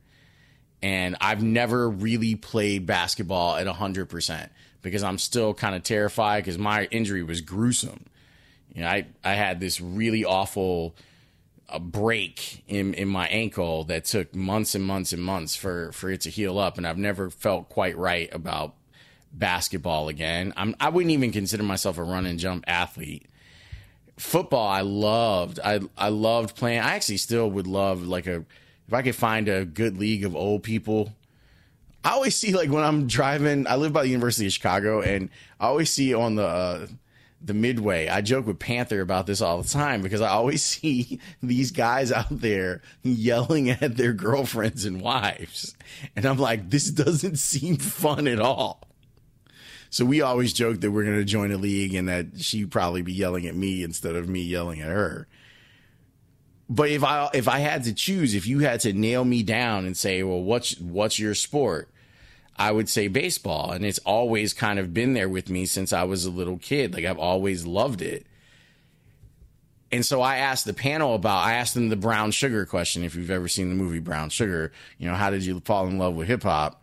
And 0.83 1.15
I've 1.19 1.41
never 1.41 1.89
really 1.89 2.35
played 2.35 2.85
basketball 2.85 3.55
at 3.55 3.65
100% 3.65 4.49
because 4.83 5.01
I'm 5.01 5.17
still 5.17 5.55
kind 5.55 5.73
of 5.73 5.81
terrified 5.81 6.43
because 6.43 6.59
my 6.59 6.85
injury 6.91 7.23
was 7.23 7.41
gruesome. 7.41 8.05
You 8.71 8.81
know, 8.81 8.87
I, 8.87 9.07
I 9.23 9.33
had 9.33 9.61
this 9.61 9.81
really 9.81 10.25
awful 10.25 10.95
a 11.73 11.79
break 11.79 12.63
in, 12.67 12.93
in 12.93 13.07
my 13.07 13.27
ankle 13.27 13.83
that 13.85 14.05
took 14.05 14.33
months 14.35 14.75
and 14.75 14.83
months 14.83 15.11
and 15.11 15.21
months 15.21 15.55
for, 15.55 15.91
for 15.91 16.09
it 16.09 16.21
to 16.21 16.29
heal 16.29 16.59
up. 16.59 16.77
And 16.77 16.87
I've 16.87 16.97
never 16.97 17.29
felt 17.29 17.67
quite 17.67 17.97
right 17.97 18.33
about 18.33 18.75
basketball 19.33 20.07
again. 20.07 20.53
I'm, 20.55 20.75
I 20.79 20.89
wouldn't 20.89 21.11
even 21.11 21.31
consider 21.31 21.63
myself 21.63 21.97
a 21.97 22.03
run 22.03 22.25
and 22.25 22.39
jump 22.39 22.63
athlete. 22.67 23.25
Football, 24.17 24.67
I 24.67 24.81
loved. 24.81 25.59
I, 25.59 25.81
I 25.97 26.09
loved 26.09 26.55
playing. 26.55 26.79
I 26.79 26.95
actually 26.95 27.17
still 27.17 27.49
would 27.49 27.67
love 27.67 28.03
like 28.03 28.27
a, 28.27 28.45
if 28.87 28.93
I 28.93 29.01
could 29.01 29.15
find 29.15 29.49
a 29.49 29.65
good 29.65 29.97
league 29.97 30.23
of 30.23 30.35
old 30.35 30.61
people. 30.61 31.13
I 32.03 32.11
always 32.11 32.35
see 32.35 32.53
like 32.53 32.69
when 32.69 32.83
I'm 32.83 33.07
driving, 33.07 33.65
I 33.65 33.77
live 33.77 33.93
by 33.93 34.03
the 34.03 34.09
University 34.09 34.45
of 34.45 34.53
Chicago 34.53 35.01
and 35.01 35.29
I 35.59 35.67
always 35.67 35.89
see 35.89 36.13
on 36.13 36.35
the, 36.35 36.45
uh, 36.45 36.87
the 37.45 37.53
midway. 37.53 38.07
I 38.07 38.21
joke 38.21 38.47
with 38.47 38.59
Panther 38.59 39.01
about 39.01 39.27
this 39.27 39.41
all 39.41 39.61
the 39.61 39.67
time 39.67 40.01
because 40.01 40.21
I 40.21 40.29
always 40.29 40.63
see 40.63 41.19
these 41.41 41.71
guys 41.71 42.11
out 42.11 42.29
there 42.29 42.81
yelling 43.03 43.69
at 43.69 43.97
their 43.97 44.13
girlfriends 44.13 44.85
and 44.85 45.01
wives. 45.01 45.75
And 46.15 46.25
I'm 46.25 46.37
like, 46.37 46.69
this 46.69 46.89
doesn't 46.89 47.35
seem 47.39 47.77
fun 47.77 48.27
at 48.27 48.39
all. 48.39 48.81
So 49.89 50.05
we 50.05 50.21
always 50.21 50.53
joke 50.53 50.81
that 50.81 50.89
we're 50.89 51.03
going 51.03 51.17
to 51.17 51.23
join 51.23 51.51
a 51.51 51.57
league 51.57 51.93
and 51.93 52.09
that 52.09 52.39
she'd 52.39 52.71
probably 52.71 53.03
be 53.03 53.13
yelling 53.13 53.45
at 53.45 53.55
me 53.55 53.83
instead 53.83 54.15
of 54.15 54.27
me 54.27 54.41
yelling 54.41 54.81
at 54.81 54.89
her. 54.89 55.27
But 56.67 56.89
if 56.89 57.03
I 57.03 57.29
if 57.35 57.47
I 57.47 57.59
had 57.59 57.83
to 57.83 57.93
choose, 57.93 58.33
if 58.33 58.47
you 58.47 58.59
had 58.59 58.79
to 58.79 58.93
nail 58.93 59.23
me 59.23 59.43
down 59.43 59.85
and 59.85 59.95
say, 59.95 60.23
"Well, 60.23 60.41
what's 60.41 60.79
what's 60.79 61.19
your 61.19 61.35
sport?" 61.35 61.92
I 62.55 62.71
would 62.71 62.89
say 62.89 63.07
baseball. 63.07 63.71
And 63.71 63.85
it's 63.85 63.99
always 63.99 64.53
kind 64.53 64.79
of 64.79 64.93
been 64.93 65.13
there 65.13 65.29
with 65.29 65.49
me 65.49 65.65
since 65.65 65.91
I 65.91 66.03
was 66.03 66.25
a 66.25 66.31
little 66.31 66.57
kid. 66.57 66.93
Like 66.93 67.05
I've 67.05 67.19
always 67.19 67.65
loved 67.65 68.01
it. 68.01 68.25
And 69.91 70.03
so 70.03 70.21
I 70.21 70.37
asked 70.37 70.65
the 70.65 70.73
panel 70.73 71.13
about, 71.13 71.43
I 71.43 71.53
asked 71.53 71.75
them 71.75 71.89
the 71.89 71.95
brown 71.95 72.31
sugar 72.31 72.65
question. 72.65 73.03
If 73.03 73.15
you've 73.15 73.29
ever 73.29 73.47
seen 73.47 73.69
the 73.69 73.75
movie 73.75 73.99
Brown 73.99 74.29
Sugar, 74.29 74.71
you 74.97 75.07
know, 75.07 75.13
how 75.13 75.29
did 75.29 75.45
you 75.45 75.59
fall 75.59 75.85
in 75.85 75.99
love 75.99 76.15
with 76.15 76.27
hip 76.27 76.41
hop? 76.41 76.81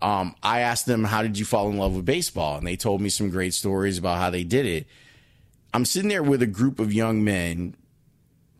Um, 0.00 0.36
I 0.44 0.60
asked 0.60 0.86
them, 0.86 1.02
how 1.02 1.22
did 1.22 1.38
you 1.38 1.44
fall 1.44 1.68
in 1.70 1.76
love 1.76 1.96
with 1.96 2.04
baseball? 2.04 2.56
And 2.56 2.64
they 2.64 2.76
told 2.76 3.00
me 3.00 3.08
some 3.08 3.30
great 3.30 3.52
stories 3.52 3.98
about 3.98 4.18
how 4.18 4.30
they 4.30 4.44
did 4.44 4.64
it. 4.64 4.86
I'm 5.74 5.84
sitting 5.84 6.08
there 6.08 6.22
with 6.22 6.40
a 6.40 6.46
group 6.46 6.78
of 6.78 6.92
young 6.92 7.24
men, 7.24 7.74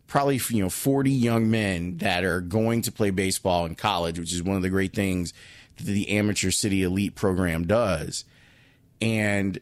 probably, 0.07 0.41
you 0.49 0.61
know, 0.61 0.69
40 0.69 1.09
young 1.09 1.49
men 1.49 1.97
that 1.97 2.25
are 2.25 2.41
going 2.41 2.81
to 2.81 2.91
play 2.91 3.11
baseball 3.11 3.65
in 3.65 3.75
college, 3.75 4.19
which 4.19 4.33
is 4.33 4.43
one 4.43 4.57
of 4.57 4.63
the 4.63 4.69
great 4.69 4.93
things 4.93 5.33
the 5.79 6.09
amateur 6.09 6.51
city 6.51 6.83
elite 6.83 7.15
program 7.15 7.65
does. 7.65 8.25
And 9.01 9.59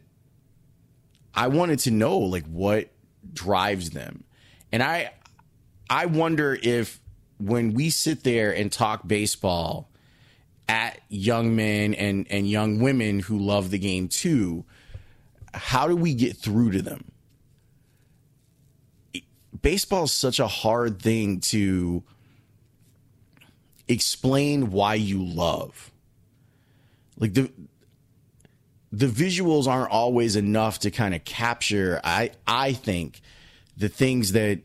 I 1.34 1.48
wanted 1.48 1.80
to 1.80 1.92
know 1.92 2.18
like 2.18 2.46
what 2.46 2.90
drives 3.34 3.92
them. 3.92 4.24
And 4.72 4.82
I 4.82 5.12
I 5.90 6.06
wonder 6.06 6.58
if 6.62 7.00
when 7.38 7.74
we 7.74 7.90
sit 7.90 8.24
there 8.24 8.56
and 8.56 8.72
talk 8.72 9.08
baseball 9.08 9.90
at 10.68 11.00
young 11.10 11.56
men 11.56 11.94
and 11.94 12.26
and 12.30 12.50
young 12.50 12.80
women 12.80 13.20
who 13.20 13.38
love 13.38 13.72
the 13.72 13.78
game 13.78 14.08
too, 14.08 14.64
how 15.54 15.88
do 15.88 15.96
we 15.96 16.14
get 16.14 16.38
through 16.38 16.72
to 16.72 16.82
them? 16.82 17.12
Baseball 19.62 20.04
is 20.06 20.12
such 20.12 20.40
a 20.40 20.48
hard 20.48 21.02
thing 21.02 21.40
to 21.42 22.04
explain 23.88 24.72
why 24.72 24.96
you 24.96 25.24
love 25.24 25.92
like 27.18 27.34
the 27.34 27.52
the 28.92 29.08
visuals 29.08 29.68
aren't 29.68 29.92
always 29.92 30.36
enough 30.36 30.80
to 30.80 30.92
kind 30.92 31.14
of 31.14 31.24
capture 31.26 32.00
i 32.04 32.32
i 32.48 32.72
think 32.74 33.22
the 33.78 33.90
things 33.90 34.32
that 34.32 34.62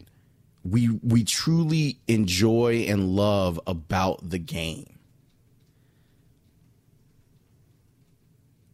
we 0.64 0.88
we 1.02 1.24
truly 1.24 1.98
enjoy 2.06 2.84
and 2.88 3.08
love 3.08 3.58
about 3.66 4.28
the 4.28 4.38
game. 4.38 4.98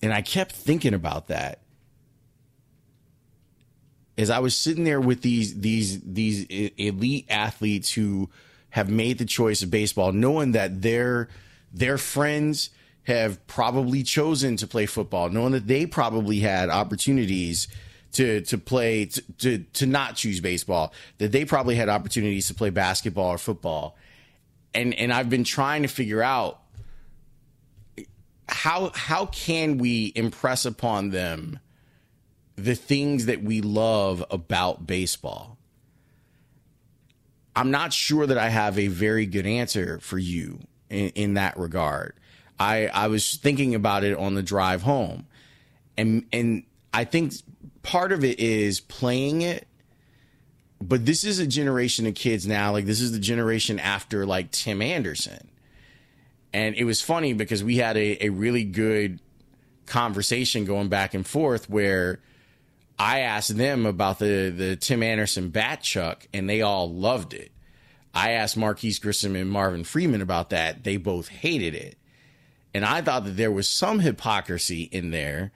And 0.02 0.12
i 0.12 0.22
kept 0.22 0.52
thinking 0.52 0.94
about 0.94 1.28
that. 1.28 1.60
As 4.18 4.30
i 4.30 4.38
was 4.38 4.56
sitting 4.56 4.84
there 4.84 5.00
with 5.00 5.22
these 5.22 5.60
these 5.60 6.00
these 6.00 6.44
elite 6.76 7.26
athletes 7.28 7.92
who 7.92 8.30
have 8.70 8.90
made 8.90 9.18
the 9.18 9.24
choice 9.24 9.62
of 9.62 9.70
baseball 9.70 10.12
knowing 10.12 10.52
that 10.52 10.82
their 10.82 11.28
their 11.72 11.98
friends 11.98 12.70
have 13.06 13.44
probably 13.46 14.02
chosen 14.02 14.56
to 14.56 14.66
play 14.66 14.86
football, 14.86 15.28
knowing 15.28 15.52
that 15.52 15.66
they 15.66 15.86
probably 15.86 16.40
had 16.40 16.68
opportunities 16.68 17.68
to 18.12 18.40
to 18.42 18.58
play 18.58 19.06
to, 19.06 19.22
to, 19.38 19.58
to 19.74 19.86
not 19.86 20.16
choose 20.16 20.40
baseball, 20.40 20.92
that 21.18 21.32
they 21.32 21.44
probably 21.44 21.76
had 21.76 21.88
opportunities 21.88 22.48
to 22.48 22.54
play 22.54 22.70
basketball 22.70 23.28
or 23.28 23.38
football. 23.38 23.96
And 24.74 24.94
and 24.94 25.12
I've 25.12 25.30
been 25.30 25.44
trying 25.44 25.82
to 25.82 25.88
figure 25.88 26.22
out 26.22 26.60
how 28.48 28.90
how 28.94 29.26
can 29.26 29.78
we 29.78 30.12
impress 30.16 30.64
upon 30.64 31.10
them 31.10 31.60
the 32.56 32.74
things 32.74 33.26
that 33.26 33.42
we 33.42 33.60
love 33.60 34.24
about 34.30 34.86
baseball. 34.86 35.58
I'm 37.54 37.70
not 37.70 37.92
sure 37.92 38.26
that 38.26 38.38
I 38.38 38.48
have 38.48 38.78
a 38.78 38.88
very 38.88 39.26
good 39.26 39.46
answer 39.46 39.98
for 40.00 40.18
you 40.18 40.60
in, 40.90 41.10
in 41.10 41.34
that 41.34 41.56
regard. 41.56 42.14
I 42.58 42.86
I 42.86 43.08
was 43.08 43.36
thinking 43.36 43.74
about 43.74 44.04
it 44.04 44.16
on 44.16 44.34
the 44.34 44.42
drive 44.42 44.82
home, 44.82 45.26
and 45.96 46.24
and 46.32 46.64
I 46.92 47.04
think 47.04 47.34
part 47.82 48.12
of 48.12 48.24
it 48.24 48.40
is 48.40 48.80
playing 48.80 49.42
it. 49.42 49.66
But 50.80 51.06
this 51.06 51.24
is 51.24 51.38
a 51.38 51.46
generation 51.46 52.06
of 52.06 52.14
kids 52.14 52.46
now. 52.46 52.72
Like 52.72 52.84
this 52.84 53.00
is 53.00 53.12
the 53.12 53.18
generation 53.18 53.78
after 53.78 54.26
like 54.26 54.50
Tim 54.50 54.82
Anderson, 54.82 55.48
and 56.52 56.74
it 56.74 56.84
was 56.84 57.00
funny 57.00 57.32
because 57.32 57.64
we 57.64 57.76
had 57.76 57.96
a, 57.96 58.26
a 58.26 58.28
really 58.30 58.64
good 58.64 59.20
conversation 59.86 60.64
going 60.64 60.88
back 60.88 61.14
and 61.14 61.26
forth 61.26 61.70
where 61.70 62.20
I 62.98 63.20
asked 63.20 63.56
them 63.56 63.86
about 63.86 64.18
the 64.18 64.50
the 64.50 64.76
Tim 64.76 65.02
Anderson 65.02 65.50
bat 65.50 65.82
chuck, 65.82 66.26
and 66.32 66.48
they 66.48 66.62
all 66.62 66.90
loved 66.92 67.34
it. 67.34 67.52
I 68.14 68.30
asked 68.30 68.56
Marquis 68.56 68.94
Grissom 69.00 69.36
and 69.36 69.50
Marvin 69.50 69.84
Freeman 69.84 70.22
about 70.22 70.50
that. 70.50 70.84
They 70.84 70.96
both 70.96 71.28
hated 71.28 71.74
it. 71.74 71.98
And 72.76 72.84
I 72.84 73.00
thought 73.00 73.24
that 73.24 73.38
there 73.38 73.50
was 73.50 73.66
some 73.66 74.00
hypocrisy 74.00 74.82
in 74.92 75.10
there, 75.10 75.50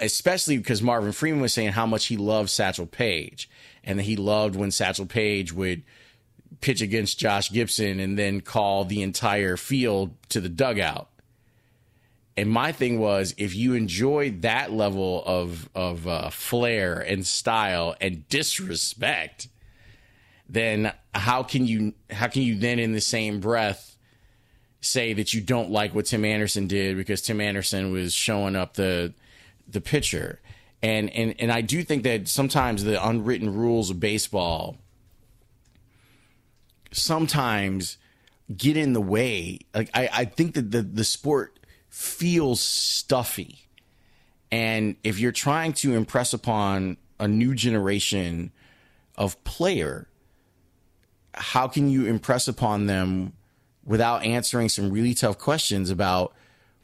especially 0.00 0.56
because 0.56 0.80
Marvin 0.80 1.12
Freeman 1.12 1.42
was 1.42 1.52
saying 1.52 1.72
how 1.72 1.84
much 1.84 2.06
he 2.06 2.16
loved 2.16 2.48
Satchel 2.48 2.86
Paige 2.86 3.50
and 3.84 3.98
that 3.98 4.04
he 4.04 4.16
loved 4.16 4.56
when 4.56 4.70
Satchel 4.70 5.04
Paige 5.04 5.52
would 5.52 5.82
pitch 6.62 6.80
against 6.80 7.18
Josh 7.18 7.52
Gibson 7.52 8.00
and 8.00 8.18
then 8.18 8.40
call 8.40 8.86
the 8.86 9.02
entire 9.02 9.58
field 9.58 10.14
to 10.30 10.40
the 10.40 10.48
dugout. 10.48 11.10
And 12.34 12.48
my 12.48 12.72
thing 12.72 12.98
was, 12.98 13.34
if 13.36 13.54
you 13.54 13.74
enjoyed 13.74 14.40
that 14.40 14.72
level 14.72 15.22
of 15.26 15.68
of 15.74 16.06
uh, 16.06 16.30
flair 16.30 16.98
and 16.98 17.26
style 17.26 17.94
and 18.00 18.26
disrespect, 18.30 19.48
then 20.48 20.94
how 21.12 21.42
can 21.42 21.66
you 21.66 21.92
how 22.08 22.28
can 22.28 22.40
you 22.40 22.56
then 22.58 22.78
in 22.78 22.92
the 22.92 23.02
same 23.02 23.40
breath 23.40 23.89
say 24.80 25.12
that 25.12 25.34
you 25.34 25.40
don't 25.40 25.70
like 25.70 25.94
what 25.94 26.06
Tim 26.06 26.24
Anderson 26.24 26.66
did 26.66 26.96
because 26.96 27.20
Tim 27.22 27.40
Anderson 27.40 27.92
was 27.92 28.12
showing 28.14 28.56
up 28.56 28.74
the 28.74 29.14
the 29.68 29.80
pitcher. 29.80 30.40
And 30.82 31.10
and 31.10 31.34
and 31.38 31.52
I 31.52 31.60
do 31.60 31.82
think 31.82 32.02
that 32.04 32.28
sometimes 32.28 32.84
the 32.84 33.04
unwritten 33.06 33.54
rules 33.54 33.90
of 33.90 34.00
baseball 34.00 34.78
sometimes 36.92 37.98
get 38.56 38.76
in 38.76 38.94
the 38.94 39.00
way. 39.00 39.60
Like 39.74 39.90
I, 39.94 40.08
I 40.12 40.24
think 40.24 40.54
that 40.54 40.70
the, 40.70 40.82
the 40.82 41.04
sport 41.04 41.58
feels 41.88 42.60
stuffy. 42.60 43.66
And 44.50 44.96
if 45.04 45.18
you're 45.20 45.32
trying 45.32 45.74
to 45.74 45.94
impress 45.94 46.32
upon 46.32 46.96
a 47.20 47.28
new 47.28 47.54
generation 47.54 48.50
of 49.16 49.42
player, 49.44 50.08
how 51.34 51.68
can 51.68 51.88
you 51.88 52.06
impress 52.06 52.48
upon 52.48 52.86
them 52.86 53.34
without 53.84 54.24
answering 54.24 54.68
some 54.68 54.90
really 54.90 55.14
tough 55.14 55.38
questions 55.38 55.90
about 55.90 56.34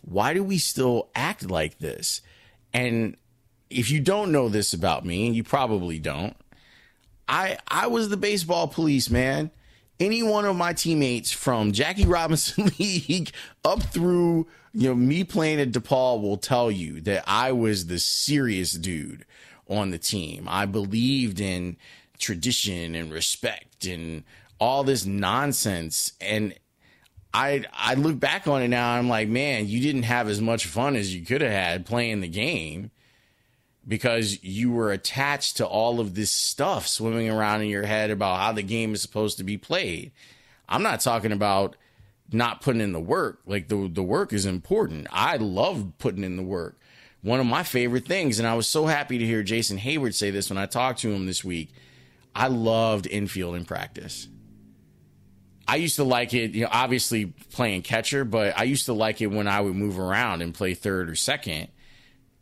why 0.03 0.35
do 0.35 0.43
we 0.43 0.59
still 0.59 1.09
act 1.15 1.51
like 1.51 1.79
this? 1.79 2.21
And 2.73 3.17
if 3.71 3.91
you 3.91 4.01
don't 4.01 4.33
know 4.33 4.49
this 4.49 4.73
about 4.73 5.05
me, 5.05 5.27
and 5.27 5.35
you 5.35 5.43
probably 5.43 5.99
don't, 5.99 6.37
I 7.29 7.59
I 7.69 7.89
was 7.89 8.09
the 8.09 8.17
baseball 8.17 8.69
police, 8.69 9.11
man. 9.11 9.51
Any 9.99 10.23
one 10.23 10.45
of 10.45 10.57
my 10.57 10.75
teammates 10.75 11.33
from 11.33 11.73
Jackie 11.73 12.07
Robinson 12.07 12.71
League 12.79 13.31
up 13.65 13.83
through 13.83 14.47
you 14.73 14.89
know 14.89 14.95
me 14.95 15.25
playing 15.25 15.61
at 15.61 15.73
DePaul 15.73 16.21
will 16.21 16.37
tell 16.37 16.71
you 16.71 17.01
that 17.03 17.25
I 17.27 17.53
was 17.53 17.87
the 17.87 17.99
serious 17.99 18.73
dude 18.73 19.25
on 19.69 19.91
the 19.91 19.99
team. 19.99 20.47
I 20.49 20.67
believed 20.67 21.41
in 21.41 21.77
tradition 22.19 22.95
and 22.95 23.13
respect 23.13 23.87
and 23.87 24.25
all 24.61 24.85
this 24.85 25.05
nonsense 25.05 26.13
and 26.21 26.55
I 27.37 27.65
I 27.75 27.95
look 27.95 28.19
back 28.19 28.49
on 28.49 28.63
it 28.63 28.69
now 28.69 28.93
I'm 28.93 29.11
like, 29.11 29.29
man, 29.29 29.69
you 29.69 29.83
didn't 29.83 30.05
have 30.05 30.27
as 30.27 30.41
much 30.41 30.65
fun 30.65 30.97
as 30.97 31.15
you 31.15 31.23
could 31.23 31.43
have 31.43 31.53
had 31.53 31.85
playing 31.85 32.23
the 32.23 32.29
game 32.29 32.91
because 33.87 34.43
you 34.43 34.73
were 34.73 34.91
attached 34.91 35.59
to 35.59 35.67
all 35.67 36.01
of 36.01 36.15
this 36.15 36.31
stuff 36.31 36.89
swimming 36.89 37.29
around 37.29 37.61
in 37.61 37.69
your 37.69 37.85
head 37.85 38.11
about 38.11 38.41
how 38.41 38.53
the 38.53 38.63
game 38.63 38.95
is 38.95 39.03
supposed 39.03 39.37
to 39.37 39.45
be 39.45 39.59
played. 39.59 40.13
I'm 40.67 40.83
not 40.83 41.01
talking 41.01 41.31
about 41.31 41.77
not 42.33 42.63
putting 42.63 42.81
in 42.81 42.93
the 42.93 43.01
work. 43.01 43.41
Like 43.45 43.69
the 43.69 43.87
the 43.87 44.03
work 44.03 44.33
is 44.33 44.47
important. 44.47 45.07
I 45.13 45.37
love 45.37 45.93
putting 45.99 46.25
in 46.25 46.39
the 46.39 46.43
work. 46.43 46.79
One 47.21 47.39
of 47.39 47.47
my 47.47 47.65
favorite 47.65 48.07
things, 48.07 48.39
and 48.39 48.49
I 48.49 48.55
was 48.55 48.67
so 48.67 48.87
happy 48.87 49.19
to 49.19 49.27
hear 49.27 49.43
Jason 49.43 49.79
Heyward 49.79 50.15
say 50.15 50.31
this 50.31 50.49
when 50.49 50.59
I 50.59 50.65
talked 50.65 51.01
to 51.01 51.13
him 51.13 51.27
this 51.27 51.45
week. 51.45 51.71
I 52.35 52.49
loved 52.49 53.07
infield 53.07 53.57
in 53.57 53.67
practice. 53.67 54.29
I 55.69 55.77
used 55.77 55.97
to 55.97 56.05
like 56.05 56.33
it, 56.33 56.53
you 56.53 56.63
know, 56.63 56.71
obviously 56.71 57.27
playing 57.27 57.83
catcher, 57.83 58.25
but 58.25 58.59
I 58.59 58.65
used 58.65 58.87
to 58.87 58.93
like 58.93 59.21
it 59.21 59.27
when 59.27 59.49
I 59.49 59.61
would 59.61 59.75
move 59.75 59.99
around 59.99 60.43
and 60.43 60.55
play 60.55 60.75
third 60.75 61.11
or 61.11 61.15
second 61.17 61.69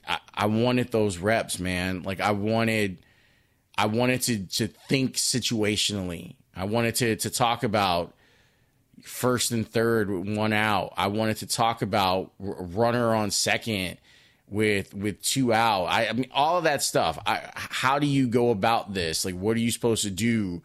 I, 0.06 0.18
I 0.34 0.46
wanted 0.46 0.90
those 0.90 1.18
reps, 1.18 1.58
man. 1.58 2.02
Like 2.02 2.20
I 2.20 2.32
wanted, 2.32 2.98
I 3.76 3.86
wanted 3.86 4.22
to 4.22 4.38
to 4.58 4.68
think 4.68 5.14
situationally. 5.14 6.36
I 6.54 6.64
wanted 6.64 6.94
to 6.96 7.16
to 7.16 7.30
talk 7.30 7.62
about 7.62 8.14
first 9.02 9.50
and 9.50 9.68
third 9.68 10.10
one 10.10 10.52
out. 10.52 10.94
I 10.96 11.08
wanted 11.08 11.38
to 11.38 11.46
talk 11.46 11.82
about 11.82 12.32
runner 12.38 13.14
on 13.14 13.30
second 13.30 13.98
with 14.48 14.94
with 14.94 15.22
two 15.22 15.52
out. 15.52 15.84
I, 15.86 16.08
I 16.08 16.12
mean 16.12 16.30
all 16.32 16.58
of 16.58 16.64
that 16.64 16.82
stuff. 16.82 17.18
I, 17.26 17.50
how 17.54 17.98
do 17.98 18.06
you 18.06 18.28
go 18.28 18.50
about 18.50 18.94
this? 18.94 19.24
Like 19.24 19.34
what 19.34 19.56
are 19.56 19.60
you 19.60 19.70
supposed 19.70 20.04
to 20.04 20.10
do? 20.10 20.62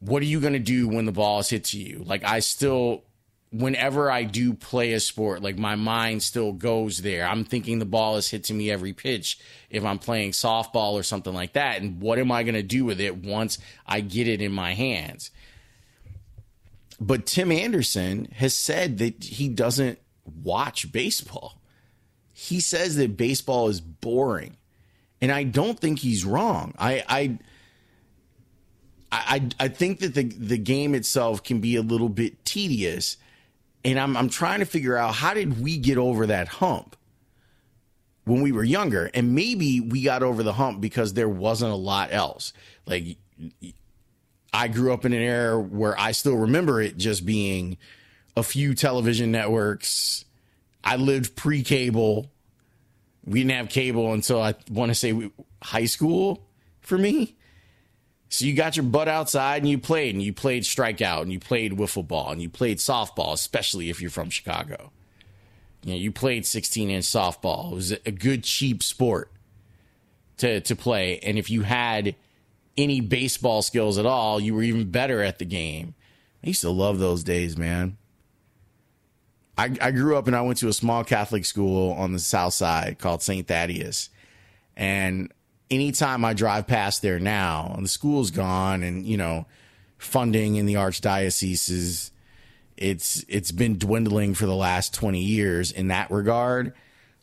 What 0.00 0.22
are 0.22 0.26
you 0.26 0.40
going 0.40 0.52
to 0.52 0.58
do 0.58 0.88
when 0.88 1.06
the 1.06 1.12
ball 1.12 1.40
is 1.40 1.50
hit 1.50 1.64
to 1.64 1.78
you? 1.78 2.02
Like 2.04 2.24
I 2.24 2.40
still 2.40 3.04
whenever 3.50 4.10
I 4.10 4.24
do 4.24 4.52
play 4.54 4.92
a 4.92 5.00
sport, 5.00 5.42
like 5.42 5.58
my 5.58 5.74
mind 5.74 6.22
still 6.22 6.52
goes 6.52 6.98
there. 6.98 7.26
I'm 7.26 7.44
thinking 7.44 7.78
the 7.78 7.84
ball 7.84 8.16
is 8.16 8.28
hit 8.28 8.44
to 8.44 8.54
me 8.54 8.70
every 8.70 8.92
pitch 8.92 9.38
if 9.70 9.84
I'm 9.84 9.98
playing 9.98 10.32
softball 10.32 10.92
or 10.92 11.02
something 11.02 11.32
like 11.32 11.54
that. 11.54 11.80
And 11.80 12.00
what 12.00 12.18
am 12.18 12.30
I 12.30 12.42
going 12.42 12.54
to 12.54 12.62
do 12.62 12.84
with 12.84 13.00
it 13.00 13.16
once 13.16 13.58
I 13.86 14.00
get 14.00 14.28
it 14.28 14.42
in 14.42 14.52
my 14.52 14.74
hands? 14.74 15.30
But 17.00 17.26
Tim 17.26 17.52
Anderson 17.52 18.26
has 18.36 18.54
said 18.54 18.98
that 18.98 19.24
he 19.24 19.48
doesn't 19.48 19.98
watch 20.42 20.90
baseball. 20.92 21.60
He 22.32 22.60
says 22.60 22.96
that 22.96 23.16
baseball 23.16 23.68
is 23.68 23.80
boring. 23.80 24.56
And 25.20 25.32
I 25.32 25.42
don't 25.44 25.78
think 25.78 26.00
he's 26.00 26.24
wrong. 26.24 26.74
I, 26.78 27.04
I, 27.08 27.38
I, 29.10 29.48
I 29.58 29.68
think 29.68 30.00
that 30.00 30.14
the 30.14 30.24
the 30.24 30.58
game 30.58 30.94
itself 30.94 31.42
can 31.42 31.60
be 31.60 31.76
a 31.76 31.82
little 31.82 32.10
bit 32.10 32.44
tedious, 32.44 33.16
and 33.84 33.98
I'm 33.98 34.16
I'm 34.16 34.28
trying 34.28 34.58
to 34.58 34.66
figure 34.66 34.96
out 34.96 35.14
how 35.14 35.34
did 35.34 35.62
we 35.62 35.78
get 35.78 35.96
over 35.96 36.26
that 36.26 36.48
hump 36.48 36.94
when 38.24 38.42
we 38.42 38.52
were 38.52 38.64
younger, 38.64 39.10
and 39.14 39.34
maybe 39.34 39.80
we 39.80 40.02
got 40.02 40.22
over 40.22 40.42
the 40.42 40.52
hump 40.52 40.80
because 40.82 41.14
there 41.14 41.28
wasn't 41.28 41.72
a 41.72 41.76
lot 41.76 42.12
else. 42.12 42.52
Like 42.84 43.16
I 44.52 44.68
grew 44.68 44.92
up 44.92 45.06
in 45.06 45.14
an 45.14 45.22
era 45.22 45.58
where 45.58 45.98
I 45.98 46.12
still 46.12 46.36
remember 46.36 46.82
it 46.82 46.98
just 46.98 47.24
being 47.24 47.78
a 48.36 48.42
few 48.42 48.74
television 48.74 49.32
networks. 49.32 50.26
I 50.84 50.96
lived 50.96 51.34
pre-cable. 51.34 52.30
We 53.24 53.40
didn't 53.40 53.56
have 53.56 53.68
cable 53.70 54.12
until 54.12 54.42
I 54.42 54.54
want 54.70 54.90
to 54.90 54.94
say 54.94 55.30
high 55.62 55.86
school 55.86 56.46
for 56.80 56.98
me. 56.98 57.37
So 58.28 58.44
you 58.44 58.54
got 58.54 58.76
your 58.76 58.84
butt 58.84 59.08
outside 59.08 59.62
and 59.62 59.68
you 59.68 59.78
played 59.78 60.14
and 60.14 60.22
you 60.22 60.32
played 60.32 60.64
strikeout 60.64 61.22
and 61.22 61.32
you 61.32 61.40
played 61.40 61.72
wiffle 61.72 62.06
ball 62.06 62.30
and 62.30 62.42
you 62.42 62.48
played 62.48 62.78
softball, 62.78 63.32
especially 63.32 63.88
if 63.88 64.00
you're 64.00 64.10
from 64.10 64.28
Chicago. 64.28 64.92
You 65.82 65.92
know, 65.92 65.98
you 65.98 66.12
played 66.12 66.44
16 66.44 66.90
inch 66.90 67.04
softball. 67.04 67.72
It 67.72 67.74
was 67.74 67.92
a 67.92 68.10
good 68.10 68.44
cheap 68.44 68.82
sport 68.82 69.30
to 70.38 70.60
to 70.60 70.76
play. 70.76 71.18
And 71.20 71.38
if 71.38 71.50
you 71.50 71.62
had 71.62 72.16
any 72.76 73.00
baseball 73.00 73.62
skills 73.62 73.98
at 73.98 74.06
all, 74.06 74.40
you 74.40 74.54
were 74.54 74.62
even 74.62 74.90
better 74.90 75.22
at 75.22 75.38
the 75.38 75.44
game. 75.44 75.94
I 76.44 76.48
used 76.48 76.60
to 76.60 76.70
love 76.70 76.98
those 76.98 77.24
days, 77.24 77.56
man. 77.56 77.96
I, 79.56 79.74
I 79.80 79.90
grew 79.90 80.16
up 80.16 80.28
and 80.28 80.36
I 80.36 80.42
went 80.42 80.58
to 80.58 80.68
a 80.68 80.72
small 80.72 81.02
Catholic 81.02 81.44
school 81.44 81.92
on 81.92 82.12
the 82.12 82.20
south 82.20 82.54
side 82.54 82.98
called 82.98 83.22
St. 83.22 83.46
Thaddeus. 83.46 84.08
And 84.76 85.32
anytime 85.70 86.24
I 86.24 86.34
drive 86.34 86.66
past 86.66 87.02
there 87.02 87.18
now, 87.18 87.72
and 87.76 87.84
the 87.84 87.88
school's 87.88 88.30
gone, 88.30 88.82
and 88.82 89.04
you 89.04 89.16
know, 89.16 89.46
funding 89.98 90.56
in 90.56 90.66
the 90.66 90.74
archdiocese 90.74 91.70
is 91.70 92.10
it's 92.76 93.24
it's 93.28 93.52
been 93.52 93.76
dwindling 93.76 94.34
for 94.34 94.46
the 94.46 94.54
last 94.54 94.94
20 94.94 95.20
years 95.20 95.72
in 95.72 95.88
that 95.88 96.10
regard. 96.10 96.72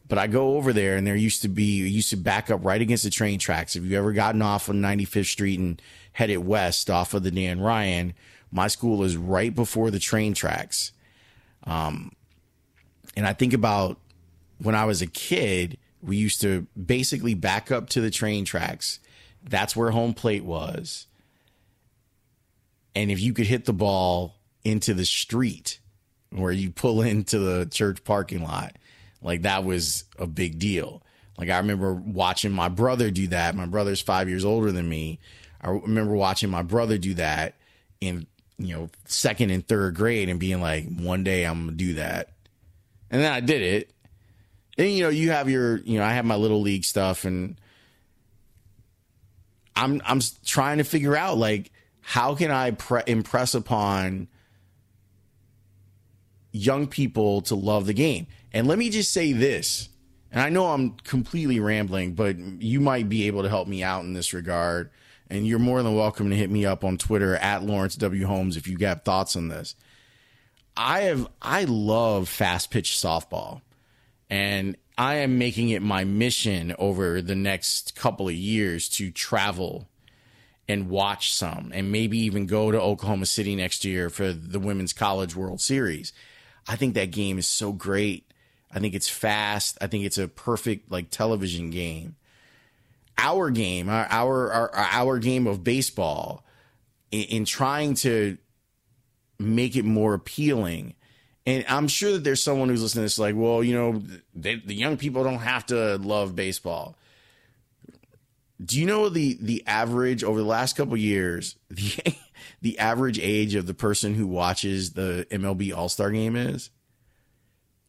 But 0.08 0.20
I 0.20 0.28
go 0.28 0.58
over 0.58 0.72
there 0.72 0.98
and 0.98 1.08
there 1.08 1.16
used 1.16 1.42
to 1.42 1.48
be 1.48 1.88
used 1.88 2.12
to 2.12 2.18
back 2.18 2.52
up 2.52 2.64
right 2.64 2.80
against 2.80 3.06
the 3.06 3.10
train 3.10 3.40
tracks. 3.40 3.74
Have 3.74 3.86
you 3.86 3.98
ever 3.98 4.14
gotten 4.14 4.42
off 4.42 4.70
on 4.70 4.82
95th 4.82 5.26
Street 5.26 5.60
and 5.60 5.82
headed 6.14 6.40
west 6.40 6.92
off 6.92 7.16
of 7.16 7.24
the 7.24 7.32
Dan 7.32 7.60
Ryan? 7.60 8.14
My 8.52 8.68
school 8.68 9.04
is 9.04 9.18
right 9.18 9.54
before 9.54 9.90
the 9.90 9.98
train 9.98 10.36
tracks. 10.36 10.92
Um, 11.64 12.12
and 13.18 13.26
I 13.26 13.34
think 13.34 13.54
about 13.54 13.98
when 14.60 14.76
I 14.76 14.86
was 14.86 15.02
a 15.02 15.08
kid, 15.08 15.78
we 16.06 16.18
used 16.18 16.42
to 16.42 16.68
basically 16.82 17.34
back 17.34 17.72
up 17.72 17.90
to 17.90 18.02
the 18.02 18.12
train 18.12 18.46
tracks. 18.46 19.00
That's 19.44 19.76
where 19.76 19.92
home 19.92 20.14
plate 20.14 20.46
was. 20.46 21.08
And 22.94 23.12
if 23.12 23.20
you 23.20 23.34
could 23.34 23.48
hit 23.48 23.66
the 23.66 23.74
ball 23.74 24.36
into 24.64 24.94
the 24.94 25.06
street 25.06 25.80
where 26.30 26.52
you 26.52 26.72
pull 26.72 27.02
into 27.02 27.40
the 27.40 27.66
church 27.66 28.04
parking 28.04 28.44
lot, 28.44 28.78
like 29.22 29.42
that 29.42 29.64
was 29.64 30.06
a 30.20 30.28
big 30.28 30.60
deal. 30.60 31.02
Like 31.38 31.50
I 31.50 31.58
remember 31.58 31.94
watching 31.94 32.52
my 32.52 32.70
brother 32.70 33.10
do 33.12 33.28
that. 33.28 33.56
My 33.56 33.66
brother's 33.66 34.02
five 34.02 34.30
years 34.30 34.46
older 34.46 34.72
than 34.72 34.88
me. 34.88 35.20
I 35.60 35.70
remember 35.70 36.14
watching 36.14 36.50
my 36.50 36.62
brother 36.62 36.98
do 36.98 37.16
that 37.16 37.56
in, 38.00 38.28
you 38.58 38.76
know, 38.76 38.90
second 39.06 39.50
and 39.50 39.68
third 39.68 39.96
grade 39.96 40.30
and 40.30 40.40
being 40.40 40.62
like, 40.62 40.88
one 40.88 41.24
day 41.24 41.44
I'm 41.44 41.68
to 41.68 41.74
do 41.74 41.96
that. 41.96 42.30
And 43.10 43.22
then 43.22 43.32
I 43.32 43.40
did 43.40 43.62
it 43.62 43.92
and 44.78 44.90
you 44.90 45.04
know, 45.04 45.10
you 45.10 45.32
have 45.32 45.50
your, 45.50 45.78
you 45.78 46.00
know, 46.00 46.06
I 46.06 46.14
have 46.14 46.26
my 46.26 46.36
little 46.36 46.62
league 46.62 46.84
stuff, 46.84 47.26
and 47.26 47.60
I'm 49.76 50.02
I'm 50.06 50.22
trying 50.46 50.80
to 50.80 50.84
figure 50.84 51.16
out 51.16 51.38
like 51.38 51.72
how 52.02 52.36
can 52.36 52.52
I 52.52 52.72
pre- 52.72 53.04
impress 53.08 53.56
upon 53.56 54.28
young 56.52 56.88
people 56.88 57.42
to 57.42 57.56
love 57.56 57.86
the 57.86 57.94
game. 57.94 58.28
And 58.54 58.68
let 58.68 58.78
me 58.78 58.90
just 58.90 59.12
say 59.12 59.34
this, 59.34 59.90
and 60.32 60.42
I 60.42 60.50
know 60.50 60.68
I'm 60.68 60.92
completely 60.92 61.60
rambling, 61.60 62.14
but 62.14 62.38
you 62.38 62.80
might 62.80 63.10
be 63.10 63.28
able 63.28 63.44
to 63.44 63.50
help 63.50 63.68
me 63.68 63.84
out 63.84 64.04
in 64.04 64.14
this 64.14 64.34
regard. 64.34 64.90
And 65.28 65.48
you're 65.48 65.58
more 65.58 65.82
than 65.82 65.96
welcome 65.96 66.30
to 66.30 66.36
hit 66.36 66.52
me 66.52 66.66
up 66.66 66.84
on 66.84 66.98
Twitter 66.98 67.36
at 67.38 67.64
Lawrence 67.64 67.96
W 67.96 68.28
Holmes 68.28 68.58
if 68.58 68.68
you 68.68 68.78
got 68.78 69.04
thoughts 69.04 69.36
on 69.36 69.48
this. 69.48 69.76
I 70.78 71.02
have 71.02 71.28
I 71.42 71.64
love 71.64 72.30
fast 72.30 72.70
pitch 72.70 72.92
softball. 72.92 73.62
And 74.30 74.76
I 74.98 75.16
am 75.16 75.38
making 75.38 75.70
it 75.70 75.82
my 75.82 76.04
mission 76.04 76.74
over 76.80 77.22
the 77.22 77.36
next 77.36 77.96
couple 77.96 78.28
of 78.28 78.34
years 78.34 78.90
to 78.90 79.12
travel 79.12 79.88
and 80.68 80.90
watch 80.90 81.34
some 81.34 81.72
and 81.74 81.92
maybe 81.92 82.18
even 82.20 82.46
go 82.46 82.72
to 82.72 82.82
Oklahoma 82.82 83.26
City 83.26 83.56
next 83.56 83.86
year 83.86 84.10
for 84.10 84.34
the 84.34 84.60
Women's 84.60 84.94
College 84.94 85.36
World 85.36 85.62
Series. 85.62 86.14
I 86.68 86.76
think 86.76 86.96
that 86.96 87.12
game 87.12 87.38
is 87.38 87.48
so 87.48 87.72
great. 87.72 88.32
I 88.72 88.80
think 88.80 88.96
it's 88.96 89.10
fast. 89.10 89.78
I 89.82 89.88
think 89.88 90.06
it's 90.06 90.18
a 90.18 90.28
perfect 90.28 90.92
like 90.92 91.10
television 91.10 91.70
game. 91.70 92.16
Our 93.18 93.50
game, 93.52 93.90
our 93.90 94.06
our 94.10 94.52
our, 94.52 94.76
our 94.76 95.20
game 95.20 95.48
of 95.48 95.64
baseball 95.64 96.44
in, 97.12 97.24
in 97.24 97.46
trying 97.46 97.94
to 97.96 98.38
make 99.40 99.76
it 99.76 99.86
more 99.86 100.14
appealing 100.14 100.96
and 101.46 101.64
I'm 101.68 101.88
sure 101.88 102.14
that 102.14 102.24
there's 102.24 102.42
someone 102.42 102.70
who's 102.70 102.82
listening 102.82 103.02
to 103.02 103.06
this, 103.06 103.20
like, 103.20 103.36
well, 103.36 103.64
you 103.64 103.76
know, 103.76 104.02
they, 104.34 104.56
the 104.56 104.74
young 104.74 104.98
people 104.98 105.24
don't 105.24 105.40
have 105.40 105.66
to 105.68 105.98
love 105.98 106.36
baseball. 106.36 106.96
Do 108.64 108.80
you 108.80 108.86
know 108.86 109.10
the 109.10 109.38
the 109.42 109.64
average 109.68 110.24
over 110.24 110.40
the 110.40 110.46
last 110.46 110.78
couple 110.78 110.96
years 110.96 111.58
the 111.70 112.16
the 112.62 112.80
average 112.80 113.20
age 113.20 113.54
of 113.54 113.68
the 113.68 113.74
person 113.74 114.16
who 114.16 114.28
watches 114.28 114.94
the 114.94 115.28
MLB 115.30 115.76
All 115.76 115.90
Star 115.90 116.10
Game 116.12 116.36
is? 116.36 116.70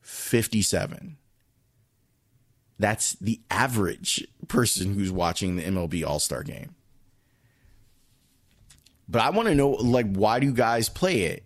Fifty 0.00 0.62
seven. 0.62 1.16
That's 2.78 3.12
the 3.14 3.40
average 3.50 4.26
person 4.48 4.94
who's 4.94 5.10
watching 5.10 5.56
the 5.56 5.62
MLB 5.62 6.06
All 6.06 6.18
Star 6.18 6.42
Game. 6.42 6.74
But 9.08 9.22
I 9.22 9.30
want 9.30 9.48
to 9.48 9.54
know, 9.54 9.70
like, 9.70 10.12
why 10.12 10.40
do 10.40 10.46
you 10.46 10.52
guys 10.52 10.88
play 10.88 11.22
it? 11.22 11.45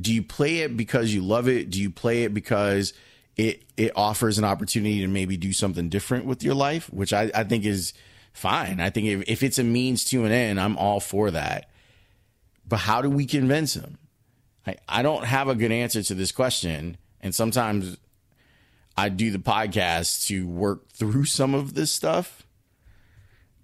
Do 0.00 0.12
you 0.12 0.22
play 0.22 0.58
it 0.58 0.76
because 0.76 1.14
you 1.14 1.22
love 1.22 1.48
it? 1.48 1.70
Do 1.70 1.80
you 1.80 1.90
play 1.90 2.24
it 2.24 2.34
because 2.34 2.92
it 3.36 3.62
it 3.76 3.92
offers 3.96 4.38
an 4.38 4.44
opportunity 4.44 5.00
to 5.00 5.08
maybe 5.08 5.36
do 5.36 5.52
something 5.52 5.88
different 5.88 6.26
with 6.26 6.42
your 6.42 6.54
life, 6.54 6.92
which 6.92 7.12
I, 7.12 7.30
I 7.34 7.44
think 7.44 7.64
is 7.64 7.92
fine. 8.32 8.80
I 8.80 8.90
think 8.90 9.06
if, 9.06 9.28
if 9.28 9.42
it's 9.42 9.58
a 9.58 9.64
means 9.64 10.04
to 10.06 10.24
an 10.24 10.32
end, 10.32 10.60
I'm 10.60 10.76
all 10.76 11.00
for 11.00 11.30
that. 11.30 11.70
But 12.66 12.78
how 12.78 13.00
do 13.00 13.08
we 13.08 13.26
convince 13.26 13.74
them? 13.74 13.98
I, 14.66 14.76
I 14.88 15.02
don't 15.02 15.24
have 15.24 15.48
a 15.48 15.54
good 15.54 15.72
answer 15.72 16.02
to 16.02 16.14
this 16.14 16.32
question. 16.32 16.96
And 17.20 17.34
sometimes 17.34 17.96
I 18.96 19.08
do 19.08 19.30
the 19.30 19.38
podcast 19.38 20.26
to 20.26 20.46
work 20.46 20.88
through 20.90 21.24
some 21.24 21.54
of 21.54 21.74
this 21.74 21.92
stuff. 21.92 22.42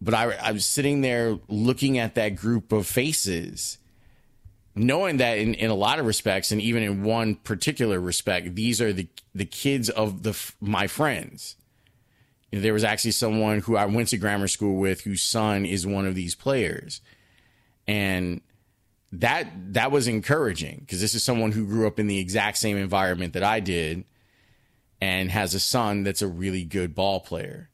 But 0.01 0.15
I, 0.15 0.33
I 0.33 0.53
was 0.53 0.65
sitting 0.65 1.03
there 1.03 1.39
looking 1.49 1.99
at 1.99 2.15
that 2.15 2.31
group 2.31 2.73
of 2.73 2.87
faces 2.87 3.79
knowing 4.75 5.17
that 5.19 5.39
in, 5.39 5.55
in 5.55 5.71
a 5.71 5.75
lot 5.75 5.99
of 5.99 6.07
respects 6.07 6.53
and 6.53 6.61
even 6.61 6.83
in 6.83 7.03
one 7.03 7.35
particular 7.35 8.01
respect 8.01 8.55
these 8.55 8.81
are 8.81 8.93
the 8.93 9.09
the 9.35 9.45
kids 9.45 9.89
of 9.89 10.23
the 10.23 10.37
my 10.61 10.87
friends. 10.87 11.57
There 12.53 12.73
was 12.73 12.83
actually 12.83 13.13
someone 13.13 13.61
who 13.61 13.77
I 13.77 13.87
went 13.87 14.09
to 14.09 14.19
grammar 14.19 14.49
school 14.49 14.79
with 14.79 15.03
whose 15.03 15.23
son 15.23 15.65
is 15.65 15.87
one 15.87 16.05
of 16.05 16.17
these 16.17 16.35
players. 16.35 17.01
And 17.87 18.41
that 19.13 19.75
that 19.75 19.91
was 19.91 20.09
encouraging 20.09 20.79
because 20.81 21.01
this 21.01 21.15
is 21.15 21.23
someone 21.23 21.53
who 21.53 21.67
grew 21.67 21.87
up 21.87 21.99
in 21.99 22.07
the 22.07 22.19
exact 22.19 22.59
same 22.59 22.77
environment 22.77 23.35
that 23.35 23.43
I 23.43 23.61
did 23.61 24.05
and 25.01 25.31
has 25.31 25.55
a 25.55 25.61
son 25.61 26.03
that's 26.03 26.23
a 26.23 26.29
really 26.29 26.65
good 26.65 26.95
ball 26.95 27.21
player. 27.21 27.71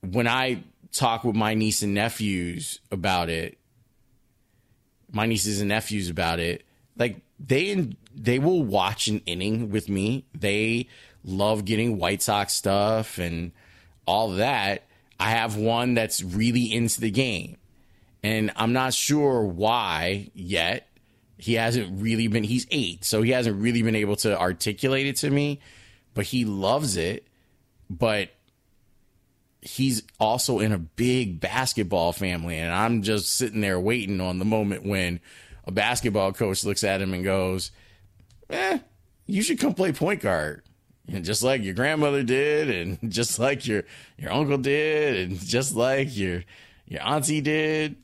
When 0.00 0.26
I 0.26 0.64
talk 0.92 1.24
with 1.24 1.36
my 1.36 1.54
niece 1.54 1.82
and 1.82 1.94
nephews 1.94 2.80
about 2.90 3.28
it 3.30 3.58
my 5.12 5.26
nieces 5.26 5.60
and 5.60 5.68
nephews 5.68 6.08
about 6.08 6.40
it. 6.40 6.64
Like 6.96 7.20
they 7.38 7.94
they 8.14 8.38
will 8.38 8.62
watch 8.62 9.08
an 9.08 9.22
inning 9.26 9.70
with 9.70 9.88
me. 9.88 10.26
They 10.34 10.88
love 11.24 11.64
getting 11.64 11.98
White 11.98 12.22
Sox 12.22 12.52
stuff 12.52 13.18
and 13.18 13.52
all 14.06 14.32
that. 14.32 14.84
I 15.20 15.30
have 15.30 15.56
one 15.56 15.94
that's 15.94 16.22
really 16.22 16.72
into 16.72 17.00
the 17.00 17.10
game. 17.10 17.56
And 18.24 18.52
I'm 18.56 18.72
not 18.72 18.94
sure 18.94 19.44
why 19.44 20.30
yet. 20.34 20.88
He 21.38 21.54
hasn't 21.54 22.00
really 22.00 22.28
been 22.28 22.44
he's 22.44 22.68
8, 22.70 23.04
so 23.04 23.22
he 23.22 23.32
hasn't 23.32 23.60
really 23.60 23.82
been 23.82 23.96
able 23.96 24.14
to 24.16 24.38
articulate 24.38 25.06
it 25.06 25.16
to 25.16 25.30
me, 25.30 25.58
but 26.14 26.24
he 26.24 26.44
loves 26.44 26.96
it. 26.96 27.26
But 27.90 28.28
he's 29.62 30.02
also 30.20 30.58
in 30.58 30.72
a 30.72 30.78
big 30.78 31.40
basketball 31.40 32.12
family 32.12 32.58
and 32.58 32.72
i'm 32.72 33.02
just 33.02 33.34
sitting 33.34 33.60
there 33.60 33.78
waiting 33.80 34.20
on 34.20 34.38
the 34.38 34.44
moment 34.44 34.84
when 34.84 35.20
a 35.64 35.72
basketball 35.72 36.32
coach 36.32 36.64
looks 36.64 36.84
at 36.84 37.00
him 37.00 37.14
and 37.14 37.24
goes 37.24 37.70
eh 38.50 38.78
you 39.26 39.42
should 39.42 39.58
come 39.58 39.74
play 39.74 39.92
point 39.92 40.20
guard. 40.20 40.62
And 41.08 41.24
just 41.24 41.42
like 41.42 41.62
your 41.62 41.74
grandmother 41.74 42.22
did 42.22 42.70
and 42.70 42.98
just 43.10 43.38
like 43.38 43.66
your 43.66 43.84
your 44.18 44.32
uncle 44.32 44.58
did 44.58 45.16
and 45.16 45.38
just 45.38 45.74
like 45.74 46.16
your 46.16 46.44
your 46.86 47.02
auntie 47.02 47.40
did 47.40 47.96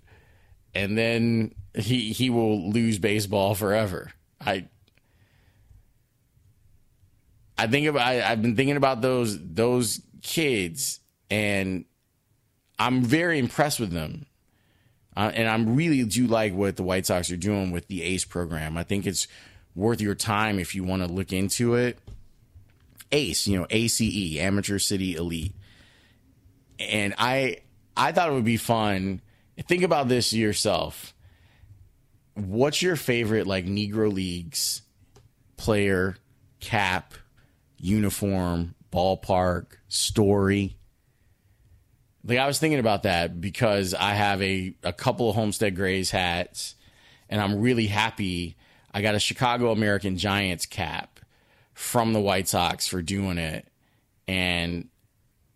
and 0.75 0.97
then 0.97 1.55
he 1.75 2.13
he 2.13 2.31
will 2.31 2.71
lose 2.71 2.99
baseball 2.99 3.55
forever. 3.55 4.13
I 4.41 4.67
I 7.57 7.67
think 7.67 7.87
about 7.87 8.03
I, 8.03 8.23
I've 8.23 8.43
been 8.43 8.57
thinking 8.57 8.77
about 8.77 9.01
those 9.01 9.39
those 9.41 10.01
kids 10.23 11.01
and 11.31 11.85
I'm 12.79 13.03
very 13.03 13.39
impressed 13.39 13.81
with 13.81 13.91
them. 13.91 14.27
Uh, 15.17 15.33
and 15.35 15.49
I'm 15.49 15.75
really 15.75 16.05
do 16.05 16.29
like 16.29 16.55
what 16.55 16.77
the 16.77 16.85
White 16.85 17.07
Sox 17.07 17.31
are 17.33 17.37
doing 17.37 17.73
with 17.73 17.89
the 17.89 18.03
ACE 18.03 18.25
program. 18.25 18.77
I 18.77 18.85
think 18.85 19.05
it's 19.05 19.27
worth 19.75 20.01
your 20.01 20.15
time 20.15 20.61
if 20.61 20.75
you 20.77 20.85
want 20.85 21.03
to 21.03 21.13
look 21.13 21.33
into 21.33 21.75
it. 21.75 21.99
ACE, 23.11 23.49
you 23.49 23.59
know, 23.59 23.67
ACE, 23.71 24.39
Amateur 24.39 24.79
City 24.79 25.17
Elite. 25.17 25.55
And 26.79 27.15
I 27.19 27.59
I 27.97 28.13
thought 28.13 28.31
it 28.31 28.35
would 28.35 28.45
be 28.45 28.57
fun. 28.59 29.21
Think 29.67 29.83
about 29.83 30.09
this 30.09 30.33
yourself. 30.33 31.15
What's 32.35 32.81
your 32.81 32.95
favorite 32.95 33.49
like 33.49 33.67
Negro 33.67 34.13
Leagues 34.13 34.83
player, 35.57 36.17
cap, 36.61 37.15
uniform, 37.77 38.77
ballpark, 38.93 39.67
story? 39.89 40.78
Like 42.29 42.39
I 42.39 42.47
was 42.47 42.59
thinking 42.59 42.79
about 42.79 43.05
that 43.05 43.41
because 43.41 43.95
I 43.95 44.13
have 44.13 44.43
a, 44.43 44.75
a 44.83 44.93
couple 44.93 45.31
of 45.31 45.35
Homestead 45.35 45.75
Grays 45.75 46.11
hats 46.11 46.75
and 47.31 47.41
I'm 47.41 47.61
really 47.61 47.87
happy. 47.87 48.57
I 48.93 49.01
got 49.01 49.15
a 49.15 49.19
Chicago 49.19 49.73
American 49.73 50.19
Giants 50.19 50.67
cap 50.67 51.21
from 51.73 52.13
the 52.13 52.21
White 52.21 52.47
Sox 52.47 52.87
for 52.87 53.01
doing 53.01 53.39
it. 53.39 53.67
And 54.27 54.89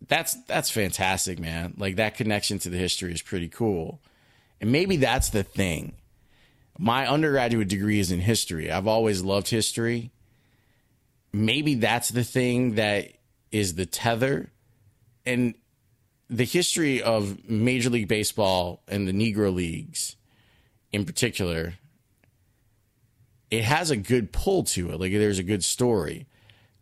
that's 0.07 0.33
that's 0.45 0.71
fantastic, 0.71 1.37
man. 1.37 1.75
Like 1.77 1.97
that 1.97 2.15
connection 2.15 2.57
to 2.59 2.69
the 2.69 2.77
history 2.77 3.13
is 3.13 3.21
pretty 3.21 3.49
cool. 3.49 4.01
And 4.59 4.71
maybe 4.71 4.97
that's 4.97 5.29
the 5.29 5.43
thing. 5.43 5.93
My 6.79 7.07
undergraduate 7.07 7.67
degree 7.67 7.99
is 7.99 8.11
in 8.11 8.19
history. 8.19 8.71
I've 8.71 8.87
always 8.87 9.21
loved 9.21 9.49
history. 9.49 10.11
Maybe 11.31 11.75
that's 11.75 12.09
the 12.09 12.23
thing 12.23 12.75
that 12.75 13.09
is 13.51 13.75
the 13.75 13.85
tether. 13.85 14.51
And 15.23 15.53
the 16.33 16.45
history 16.45 17.01
of 17.01 17.47
Major 17.47 17.91
League 17.91 18.07
Baseball 18.07 18.81
and 18.87 19.07
the 19.07 19.11
Negro 19.11 19.53
Leagues 19.53 20.15
in 20.91 21.05
particular, 21.05 21.75
it 23.51 23.63
has 23.63 23.91
a 23.91 23.95
good 23.95 24.31
pull 24.31 24.63
to 24.63 24.91
it. 24.91 24.99
Like 24.99 25.11
there's 25.11 25.37
a 25.37 25.43
good 25.43 25.63
story. 25.63 26.25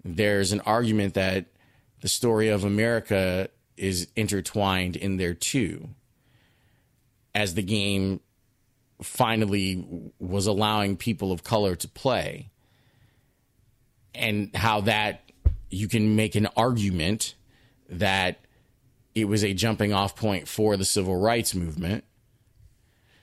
There's 0.06 0.54
an 0.54 0.62
argument 0.62 1.16
that 1.16 1.48
the 2.00 2.08
story 2.08 2.48
of 2.48 2.64
America 2.64 3.50
is 3.76 4.08
intertwined 4.16 4.96
in 4.96 5.18
there 5.18 5.34
too. 5.34 5.90
As 7.36 7.54
the 7.54 7.62
game 7.62 8.22
finally 9.02 10.12
was 10.18 10.48
allowing 10.48 10.96
people 10.96 11.34
of 11.34 11.44
color 11.44 11.76
to 11.76 11.88
play, 11.90 12.50
and 14.16 14.56
how 14.56 14.82
that 14.82 15.30
you 15.70 15.90
can 15.90 16.16
make 16.16 16.36
an 16.36 16.48
argument 16.56 17.36
that 17.90 18.46
it 19.14 19.26
was 19.26 19.44
a 19.44 19.54
jumping 19.54 19.94
off 19.94 20.16
point 20.16 20.48
for 20.48 20.78
the 20.78 20.86
civil 20.86 21.16
rights 21.16 21.54
movement. 21.54 22.04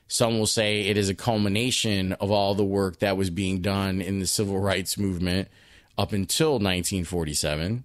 Some 0.07 0.39
will 0.39 0.47
say 0.47 0.81
it 0.81 0.97
is 0.97 1.09
a 1.09 1.15
culmination 1.15 2.13
of 2.13 2.31
all 2.31 2.55
the 2.55 2.63
work 2.63 2.99
that 2.99 3.15
was 3.15 3.29
being 3.29 3.61
done 3.61 4.01
in 4.01 4.19
the 4.19 4.27
civil 4.27 4.59
rights 4.59 4.97
movement 4.97 5.49
up 5.97 6.13
until 6.13 6.53
1947. 6.53 7.83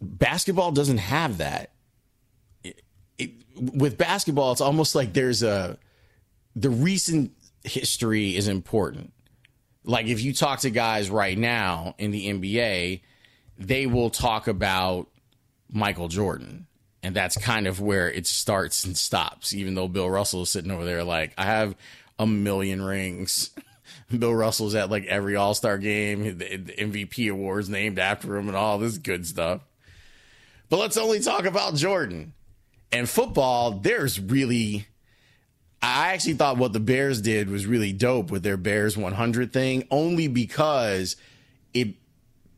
Basketball 0.00 0.72
doesn't 0.72 0.98
have 0.98 1.38
that. 1.38 1.72
It, 2.64 2.82
it, 3.18 3.30
with 3.56 3.98
basketball, 3.98 4.52
it's 4.52 4.62
almost 4.62 4.94
like 4.94 5.12
there's 5.12 5.42
a 5.42 5.78
the 6.56 6.70
recent 6.70 7.32
history 7.64 8.36
is 8.36 8.48
important. 8.48 9.12
Like 9.84 10.06
if 10.06 10.22
you 10.22 10.32
talk 10.32 10.60
to 10.60 10.70
guys 10.70 11.10
right 11.10 11.36
now 11.36 11.94
in 11.98 12.10
the 12.10 12.28
NBA, 12.32 13.02
they 13.60 13.86
will 13.86 14.10
talk 14.10 14.48
about 14.48 15.06
Michael 15.70 16.08
Jordan. 16.08 16.66
And 17.02 17.14
that's 17.14 17.36
kind 17.36 17.66
of 17.66 17.80
where 17.80 18.10
it 18.10 18.26
starts 18.26 18.84
and 18.84 18.96
stops, 18.96 19.54
even 19.54 19.74
though 19.74 19.88
Bill 19.88 20.10
Russell 20.10 20.42
is 20.42 20.50
sitting 20.50 20.70
over 20.70 20.84
there 20.84 21.04
like, 21.04 21.32
I 21.38 21.44
have 21.44 21.76
a 22.18 22.26
million 22.26 22.82
rings. 22.82 23.50
Bill 24.18 24.34
Russell's 24.34 24.74
at 24.74 24.90
like 24.90 25.06
every 25.06 25.36
All 25.36 25.54
Star 25.54 25.78
game, 25.78 26.38
the, 26.38 26.44
MVP 26.44 27.30
awards 27.30 27.68
named 27.68 27.98
after 27.98 28.36
him, 28.36 28.48
and 28.48 28.56
all 28.56 28.78
this 28.78 28.98
good 28.98 29.26
stuff. 29.26 29.62
But 30.68 30.78
let's 30.78 30.96
only 30.96 31.20
talk 31.20 31.44
about 31.44 31.74
Jordan. 31.74 32.32
And 32.92 33.08
football, 33.08 33.72
there's 33.72 34.18
really. 34.18 34.86
I 35.82 36.12
actually 36.12 36.34
thought 36.34 36.58
what 36.58 36.74
the 36.74 36.80
Bears 36.80 37.22
did 37.22 37.48
was 37.48 37.66
really 37.66 37.92
dope 37.92 38.30
with 38.30 38.42
their 38.42 38.58
Bears 38.58 38.98
100 38.98 39.50
thing, 39.50 39.86
only 39.90 40.28
because 40.28 41.16
it 41.72 41.94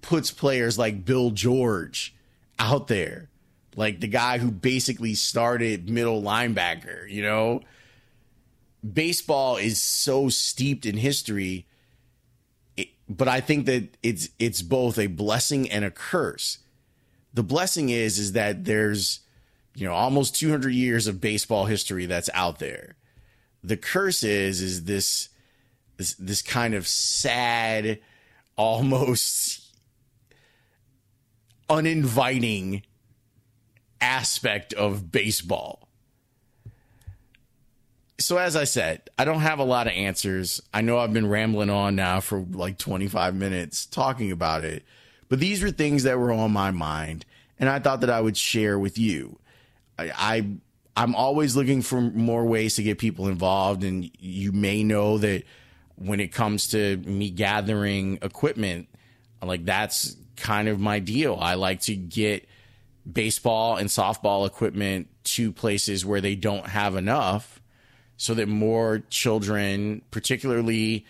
puts 0.02 0.30
players 0.30 0.78
like 0.78 1.04
Bill 1.04 1.30
George 1.30 2.14
out 2.58 2.88
there, 2.88 3.30
like 3.76 4.00
the 4.00 4.08
guy 4.08 4.38
who 4.38 4.50
basically 4.50 5.14
started 5.14 5.88
middle 5.88 6.22
linebacker, 6.22 7.08
you 7.10 7.22
know? 7.22 7.60
Baseball 8.84 9.56
is 9.56 9.80
so 9.80 10.28
steeped 10.28 10.84
in 10.84 10.96
history, 10.96 11.66
it, 12.76 12.88
but 13.08 13.28
I 13.28 13.40
think 13.40 13.66
that 13.66 13.96
it's 14.02 14.28
it's 14.40 14.60
both 14.60 14.98
a 14.98 15.06
blessing 15.06 15.70
and 15.70 15.84
a 15.84 15.90
curse. 15.90 16.58
the 17.32 17.44
blessing 17.44 17.88
is 17.90 18.18
is 18.18 18.32
that 18.32 18.64
there's 18.64 19.20
you 19.74 19.86
know 19.86 19.94
almost 19.94 20.34
200 20.36 20.70
years 20.70 21.06
of 21.06 21.20
baseball 21.20 21.66
history 21.66 22.06
that's 22.06 22.28
out 22.34 22.58
there. 22.58 22.96
The 23.62 23.76
curse 23.76 24.24
is 24.24 24.60
is 24.60 24.84
this 24.84 25.28
this 25.96 26.14
this 26.14 26.42
kind 26.42 26.74
of 26.74 26.88
sad, 26.88 28.00
almost 28.56 29.61
uninviting 31.72 32.82
aspect 34.00 34.74
of 34.74 35.10
baseball. 35.10 35.88
So, 38.20 38.36
as 38.36 38.54
I 38.54 38.64
said, 38.64 39.08
I 39.18 39.24
don't 39.24 39.40
have 39.40 39.58
a 39.58 39.64
lot 39.64 39.86
of 39.86 39.94
answers. 39.94 40.60
I 40.72 40.82
know 40.82 40.98
I've 40.98 41.12
been 41.12 41.28
rambling 41.28 41.70
on 41.70 41.96
now 41.96 42.20
for 42.20 42.44
like 42.52 42.78
25 42.78 43.34
minutes 43.34 43.86
talking 43.86 44.30
about 44.30 44.64
it, 44.64 44.84
but 45.28 45.40
these 45.40 45.62
were 45.62 45.70
things 45.70 46.04
that 46.04 46.18
were 46.18 46.30
on 46.30 46.52
my 46.52 46.70
mind, 46.70 47.24
and 47.58 47.68
I 47.68 47.78
thought 47.78 48.02
that 48.02 48.10
I 48.10 48.20
would 48.20 48.36
share 48.36 48.78
with 48.78 48.98
you. 48.98 49.38
I, 49.98 50.12
I 50.14 50.48
I'm 50.94 51.14
always 51.14 51.56
looking 51.56 51.80
for 51.82 52.00
more 52.00 52.44
ways 52.44 52.76
to 52.76 52.82
get 52.82 52.98
people 52.98 53.28
involved, 53.28 53.82
and 53.82 54.08
you 54.20 54.52
may 54.52 54.84
know 54.84 55.18
that 55.18 55.44
when 55.96 56.20
it 56.20 56.28
comes 56.28 56.68
to 56.68 56.98
me 56.98 57.30
gathering 57.30 58.18
equipment, 58.22 58.88
like 59.42 59.64
that's 59.64 60.16
kind 60.36 60.68
of 60.68 60.80
my 60.80 60.98
deal. 60.98 61.38
I 61.40 61.54
like 61.54 61.80
to 61.82 61.94
get 61.94 62.46
baseball 63.10 63.76
and 63.76 63.88
softball 63.88 64.46
equipment 64.46 65.08
to 65.24 65.52
places 65.52 66.04
where 66.04 66.20
they 66.20 66.34
don't 66.34 66.66
have 66.66 66.96
enough 66.96 67.60
so 68.16 68.34
that 68.34 68.48
more 68.48 69.02
children, 69.10 70.02
particularly 70.10 71.04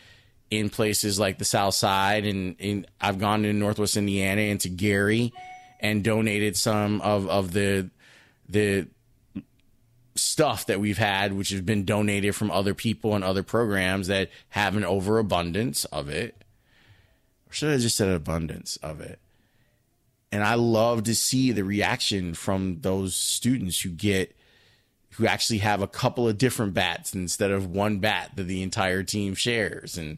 in 0.50 0.70
places 0.70 1.18
like 1.18 1.38
the 1.38 1.44
South 1.44 1.74
Side, 1.74 2.24
and 2.24 2.86
I've 3.00 3.18
gone 3.18 3.42
to 3.42 3.52
Northwest 3.52 3.96
Indiana 3.96 4.42
and 4.42 4.60
to 4.60 4.68
Gary 4.68 5.32
and 5.80 6.04
donated 6.04 6.56
some 6.56 7.00
of, 7.00 7.28
of 7.28 7.52
the 7.52 7.90
the 8.48 8.86
stuff 10.14 10.66
that 10.66 10.78
we've 10.78 10.98
had, 10.98 11.32
which 11.32 11.50
has 11.50 11.62
been 11.62 11.84
donated 11.84 12.34
from 12.34 12.50
other 12.50 12.74
people 12.74 13.14
and 13.14 13.24
other 13.24 13.42
programs 13.42 14.08
that 14.08 14.30
have 14.50 14.76
an 14.76 14.84
overabundance 14.84 15.84
of 15.86 16.08
it. 16.08 16.41
Or 17.52 17.54
should 17.54 17.74
I 17.74 17.76
just 17.76 17.96
said 17.96 18.08
an 18.08 18.14
abundance 18.14 18.78
of 18.78 19.02
it? 19.02 19.18
And 20.32 20.42
I 20.42 20.54
love 20.54 21.02
to 21.04 21.14
see 21.14 21.52
the 21.52 21.64
reaction 21.64 22.32
from 22.32 22.80
those 22.80 23.14
students 23.14 23.82
who 23.82 23.90
get 23.90 24.34
who 25.16 25.26
actually 25.26 25.58
have 25.58 25.82
a 25.82 25.86
couple 25.86 26.26
of 26.26 26.38
different 26.38 26.72
bats 26.72 27.12
instead 27.12 27.50
of 27.50 27.66
one 27.66 27.98
bat 27.98 28.30
that 28.36 28.44
the 28.44 28.62
entire 28.62 29.02
team 29.02 29.34
shares. 29.34 29.98
And 29.98 30.16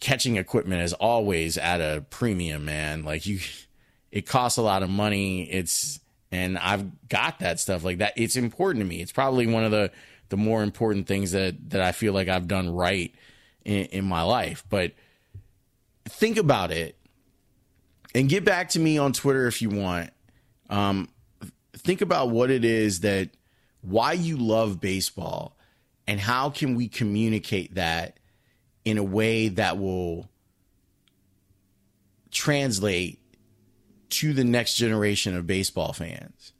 catching 0.00 0.36
equipment 0.36 0.82
is 0.82 0.92
always 0.94 1.56
at 1.56 1.80
a 1.80 2.04
premium, 2.10 2.64
man. 2.64 3.04
Like 3.04 3.24
you 3.24 3.38
it 4.10 4.26
costs 4.26 4.58
a 4.58 4.62
lot 4.62 4.82
of 4.82 4.90
money. 4.90 5.44
It's 5.44 6.00
and 6.32 6.58
I've 6.58 7.08
got 7.08 7.38
that 7.38 7.60
stuff 7.60 7.84
like 7.84 7.98
that. 7.98 8.14
It's 8.16 8.34
important 8.34 8.82
to 8.82 8.88
me. 8.88 9.00
It's 9.00 9.12
probably 9.12 9.46
one 9.46 9.62
of 9.62 9.70
the 9.70 9.92
the 10.30 10.36
more 10.36 10.64
important 10.64 11.06
things 11.06 11.30
that 11.30 11.70
that 11.70 11.80
I 11.80 11.92
feel 11.92 12.12
like 12.12 12.26
I've 12.26 12.48
done 12.48 12.74
right 12.74 13.14
in, 13.64 13.84
in 13.84 14.04
my 14.04 14.22
life. 14.22 14.64
But 14.68 14.94
think 16.08 16.36
about 16.36 16.70
it 16.70 16.96
and 18.14 18.28
get 18.28 18.44
back 18.44 18.70
to 18.70 18.78
me 18.78 18.98
on 18.98 19.12
Twitter 19.12 19.46
if 19.46 19.62
you 19.62 19.70
want. 19.70 20.10
Um, 20.70 21.08
think 21.76 22.00
about 22.00 22.30
what 22.30 22.50
it 22.50 22.64
is 22.64 23.00
that 23.00 23.30
why 23.82 24.12
you 24.12 24.36
love 24.36 24.80
baseball 24.80 25.56
and 26.06 26.18
how 26.18 26.50
can 26.50 26.74
we 26.74 26.88
communicate 26.88 27.74
that 27.74 28.18
in 28.84 28.98
a 28.98 29.04
way 29.04 29.48
that 29.48 29.78
will 29.78 30.28
translate 32.30 33.18
to 34.10 34.32
the 34.32 34.44
next 34.44 34.76
generation 34.76 35.36
of 35.36 35.46
baseball 35.46 35.92
fans. 35.92 36.52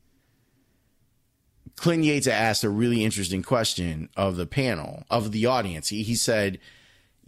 Clint 1.77 2.05
Yates 2.05 2.27
asked 2.27 2.65
a 2.65 2.69
really 2.69 3.05
interesting 3.05 3.43
question 3.43 4.09
of 4.17 4.37
the 4.37 4.47
panel, 4.47 5.05
of 5.11 5.33
the 5.33 5.47
audience. 5.47 5.89
He, 5.89 6.03
he 6.03 6.15
said, 6.15 6.59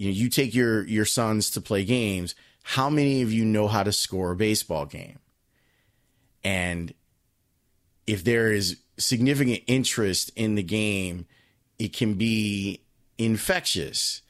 you 0.01 0.07
know, 0.07 0.13
you 0.13 0.31
take 0.31 0.55
your 0.55 0.83
your 0.87 1.05
sons 1.05 1.51
to 1.51 1.61
play 1.61 1.85
games. 1.85 2.35
How 2.63 2.89
many 2.89 3.21
of 3.21 3.31
you 3.31 3.45
know 3.45 3.69
how 3.69 3.83
to 3.83 3.93
score 3.93 4.31
a 4.31 4.37
baseball 4.37 4.87
game? 4.87 5.19
And 6.43 6.95
if 8.07 8.25
there 8.25 8.51
is 8.51 8.79
significant 8.97 9.61
interest 9.67 10.31
in 10.37 10.55
the 10.55 10.63
game, 10.63 11.27
it 11.79 11.93
can 11.93 12.15
be 12.15 12.81
infectious 13.19 14.23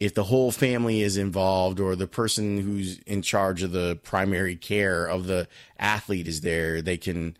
if 0.00 0.12
the 0.12 0.24
whole 0.24 0.52
family 0.52 1.00
is 1.00 1.16
involved 1.16 1.80
or 1.80 1.96
the 1.96 2.06
person 2.06 2.58
who's 2.58 2.98
in 3.06 3.22
charge 3.22 3.62
of 3.62 3.72
the 3.72 3.98
primary 4.02 4.54
care 4.54 5.06
of 5.06 5.26
the 5.26 5.48
athlete 5.78 6.28
is 6.28 6.42
there 6.42 6.82
they 6.82 6.98
can 6.98 7.34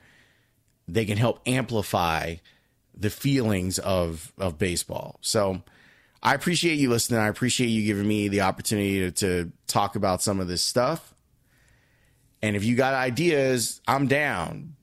they 0.89 1.05
can 1.05 1.19
help 1.19 1.43
amplify 1.47 2.37
the 2.95 3.11
feelings 3.11 3.79
of 3.79 4.33
of 4.39 4.57
baseball 4.57 5.19
so 5.21 5.61
i 6.22 6.35
appreciate 6.35 6.74
you 6.74 6.88
listening 6.88 7.20
i 7.20 7.29
appreciate 7.29 7.68
you 7.68 7.85
giving 7.85 8.07
me 8.07 8.29
the 8.29 8.40
opportunity 8.40 8.98
to, 9.00 9.11
to 9.11 9.52
talk 9.66 9.96
about 9.96 10.22
some 10.22 10.40
of 10.40 10.48
this 10.48 10.62
stuff 10.62 11.14
and 12.42 12.57
if 12.57 12.64
you 12.64 12.76
got 12.76 12.94
ideas 12.94 13.81
i'm 13.88 14.07
down 14.07 14.74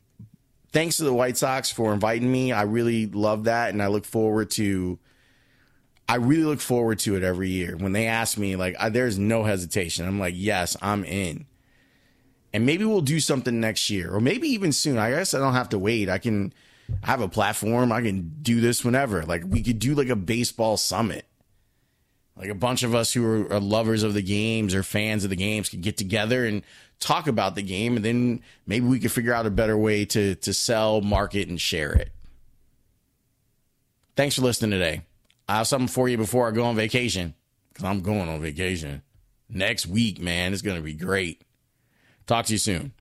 thanks 0.71 0.97
to 0.97 1.03
the 1.03 1.13
white 1.13 1.37
sox 1.37 1.71
for 1.71 1.93
inviting 1.93 2.31
me 2.31 2.51
i 2.51 2.63
really 2.63 3.07
love 3.07 3.45
that 3.45 3.71
and 3.71 3.81
i 3.81 3.87
look 3.87 4.05
forward 4.05 4.49
to 4.49 4.97
I 6.07 6.15
really 6.15 6.43
look 6.43 6.59
forward 6.59 6.99
to 6.99 7.15
it 7.15 7.23
every 7.23 7.49
year. 7.49 7.77
When 7.77 7.93
they 7.93 8.07
ask 8.07 8.37
me, 8.37 8.55
like, 8.55 8.75
I, 8.79 8.89
there's 8.89 9.17
no 9.17 9.43
hesitation. 9.43 10.05
I'm 10.05 10.19
like, 10.19 10.35
yes, 10.37 10.75
I'm 10.81 11.03
in. 11.05 11.45
And 12.53 12.65
maybe 12.65 12.85
we'll 12.85 13.01
do 13.01 13.19
something 13.19 13.59
next 13.59 13.89
year, 13.89 14.13
or 14.13 14.19
maybe 14.19 14.47
even 14.49 14.71
soon. 14.73 14.97
I 14.97 15.09
guess 15.09 15.33
I 15.33 15.39
don't 15.39 15.53
have 15.53 15.69
to 15.69 15.79
wait. 15.79 16.09
I 16.09 16.19
can 16.19 16.53
I 17.03 17.07
have 17.07 17.21
a 17.21 17.29
platform. 17.29 17.91
I 17.91 18.01
can 18.01 18.31
do 18.41 18.61
this 18.61 18.83
whenever. 18.83 19.23
Like, 19.23 19.43
we 19.47 19.63
could 19.63 19.79
do 19.79 19.95
like 19.95 20.09
a 20.09 20.15
baseball 20.15 20.77
summit. 20.77 21.25
Like 22.35 22.49
a 22.49 22.55
bunch 22.55 22.81
of 22.83 22.95
us 22.95 23.13
who 23.13 23.25
are, 23.25 23.53
are 23.53 23.59
lovers 23.59 24.01
of 24.01 24.15
the 24.15 24.21
games 24.21 24.73
or 24.73 24.81
fans 24.81 25.23
of 25.23 25.29
the 25.29 25.35
games 25.35 25.69
could 25.69 25.81
get 25.81 25.97
together 25.97 26.45
and 26.45 26.63
talk 26.99 27.27
about 27.27 27.55
the 27.55 27.61
game, 27.61 27.95
and 27.95 28.03
then 28.03 28.41
maybe 28.65 28.87
we 28.87 28.99
could 28.99 29.11
figure 29.11 29.33
out 29.33 29.45
a 29.45 29.51
better 29.51 29.77
way 29.77 30.05
to 30.05 30.35
to 30.35 30.53
sell, 30.53 31.01
market, 31.01 31.47
and 31.47 31.61
share 31.61 31.93
it. 31.93 32.11
Thanks 34.15 34.35
for 34.35 34.41
listening 34.41 34.71
today. 34.71 35.01
I 35.47 35.57
have 35.57 35.67
something 35.67 35.87
for 35.87 36.07
you 36.07 36.17
before 36.17 36.47
I 36.47 36.51
go 36.51 36.63
on 36.63 36.75
vacation 36.75 37.35
because 37.69 37.85
I'm 37.85 38.01
going 38.01 38.29
on 38.29 38.41
vacation 38.41 39.01
next 39.49 39.85
week, 39.85 40.19
man. 40.19 40.53
It's 40.53 40.61
going 40.61 40.77
to 40.77 40.83
be 40.83 40.93
great. 40.93 41.43
Talk 42.25 42.45
to 42.45 42.53
you 42.53 42.59
soon. 42.59 42.93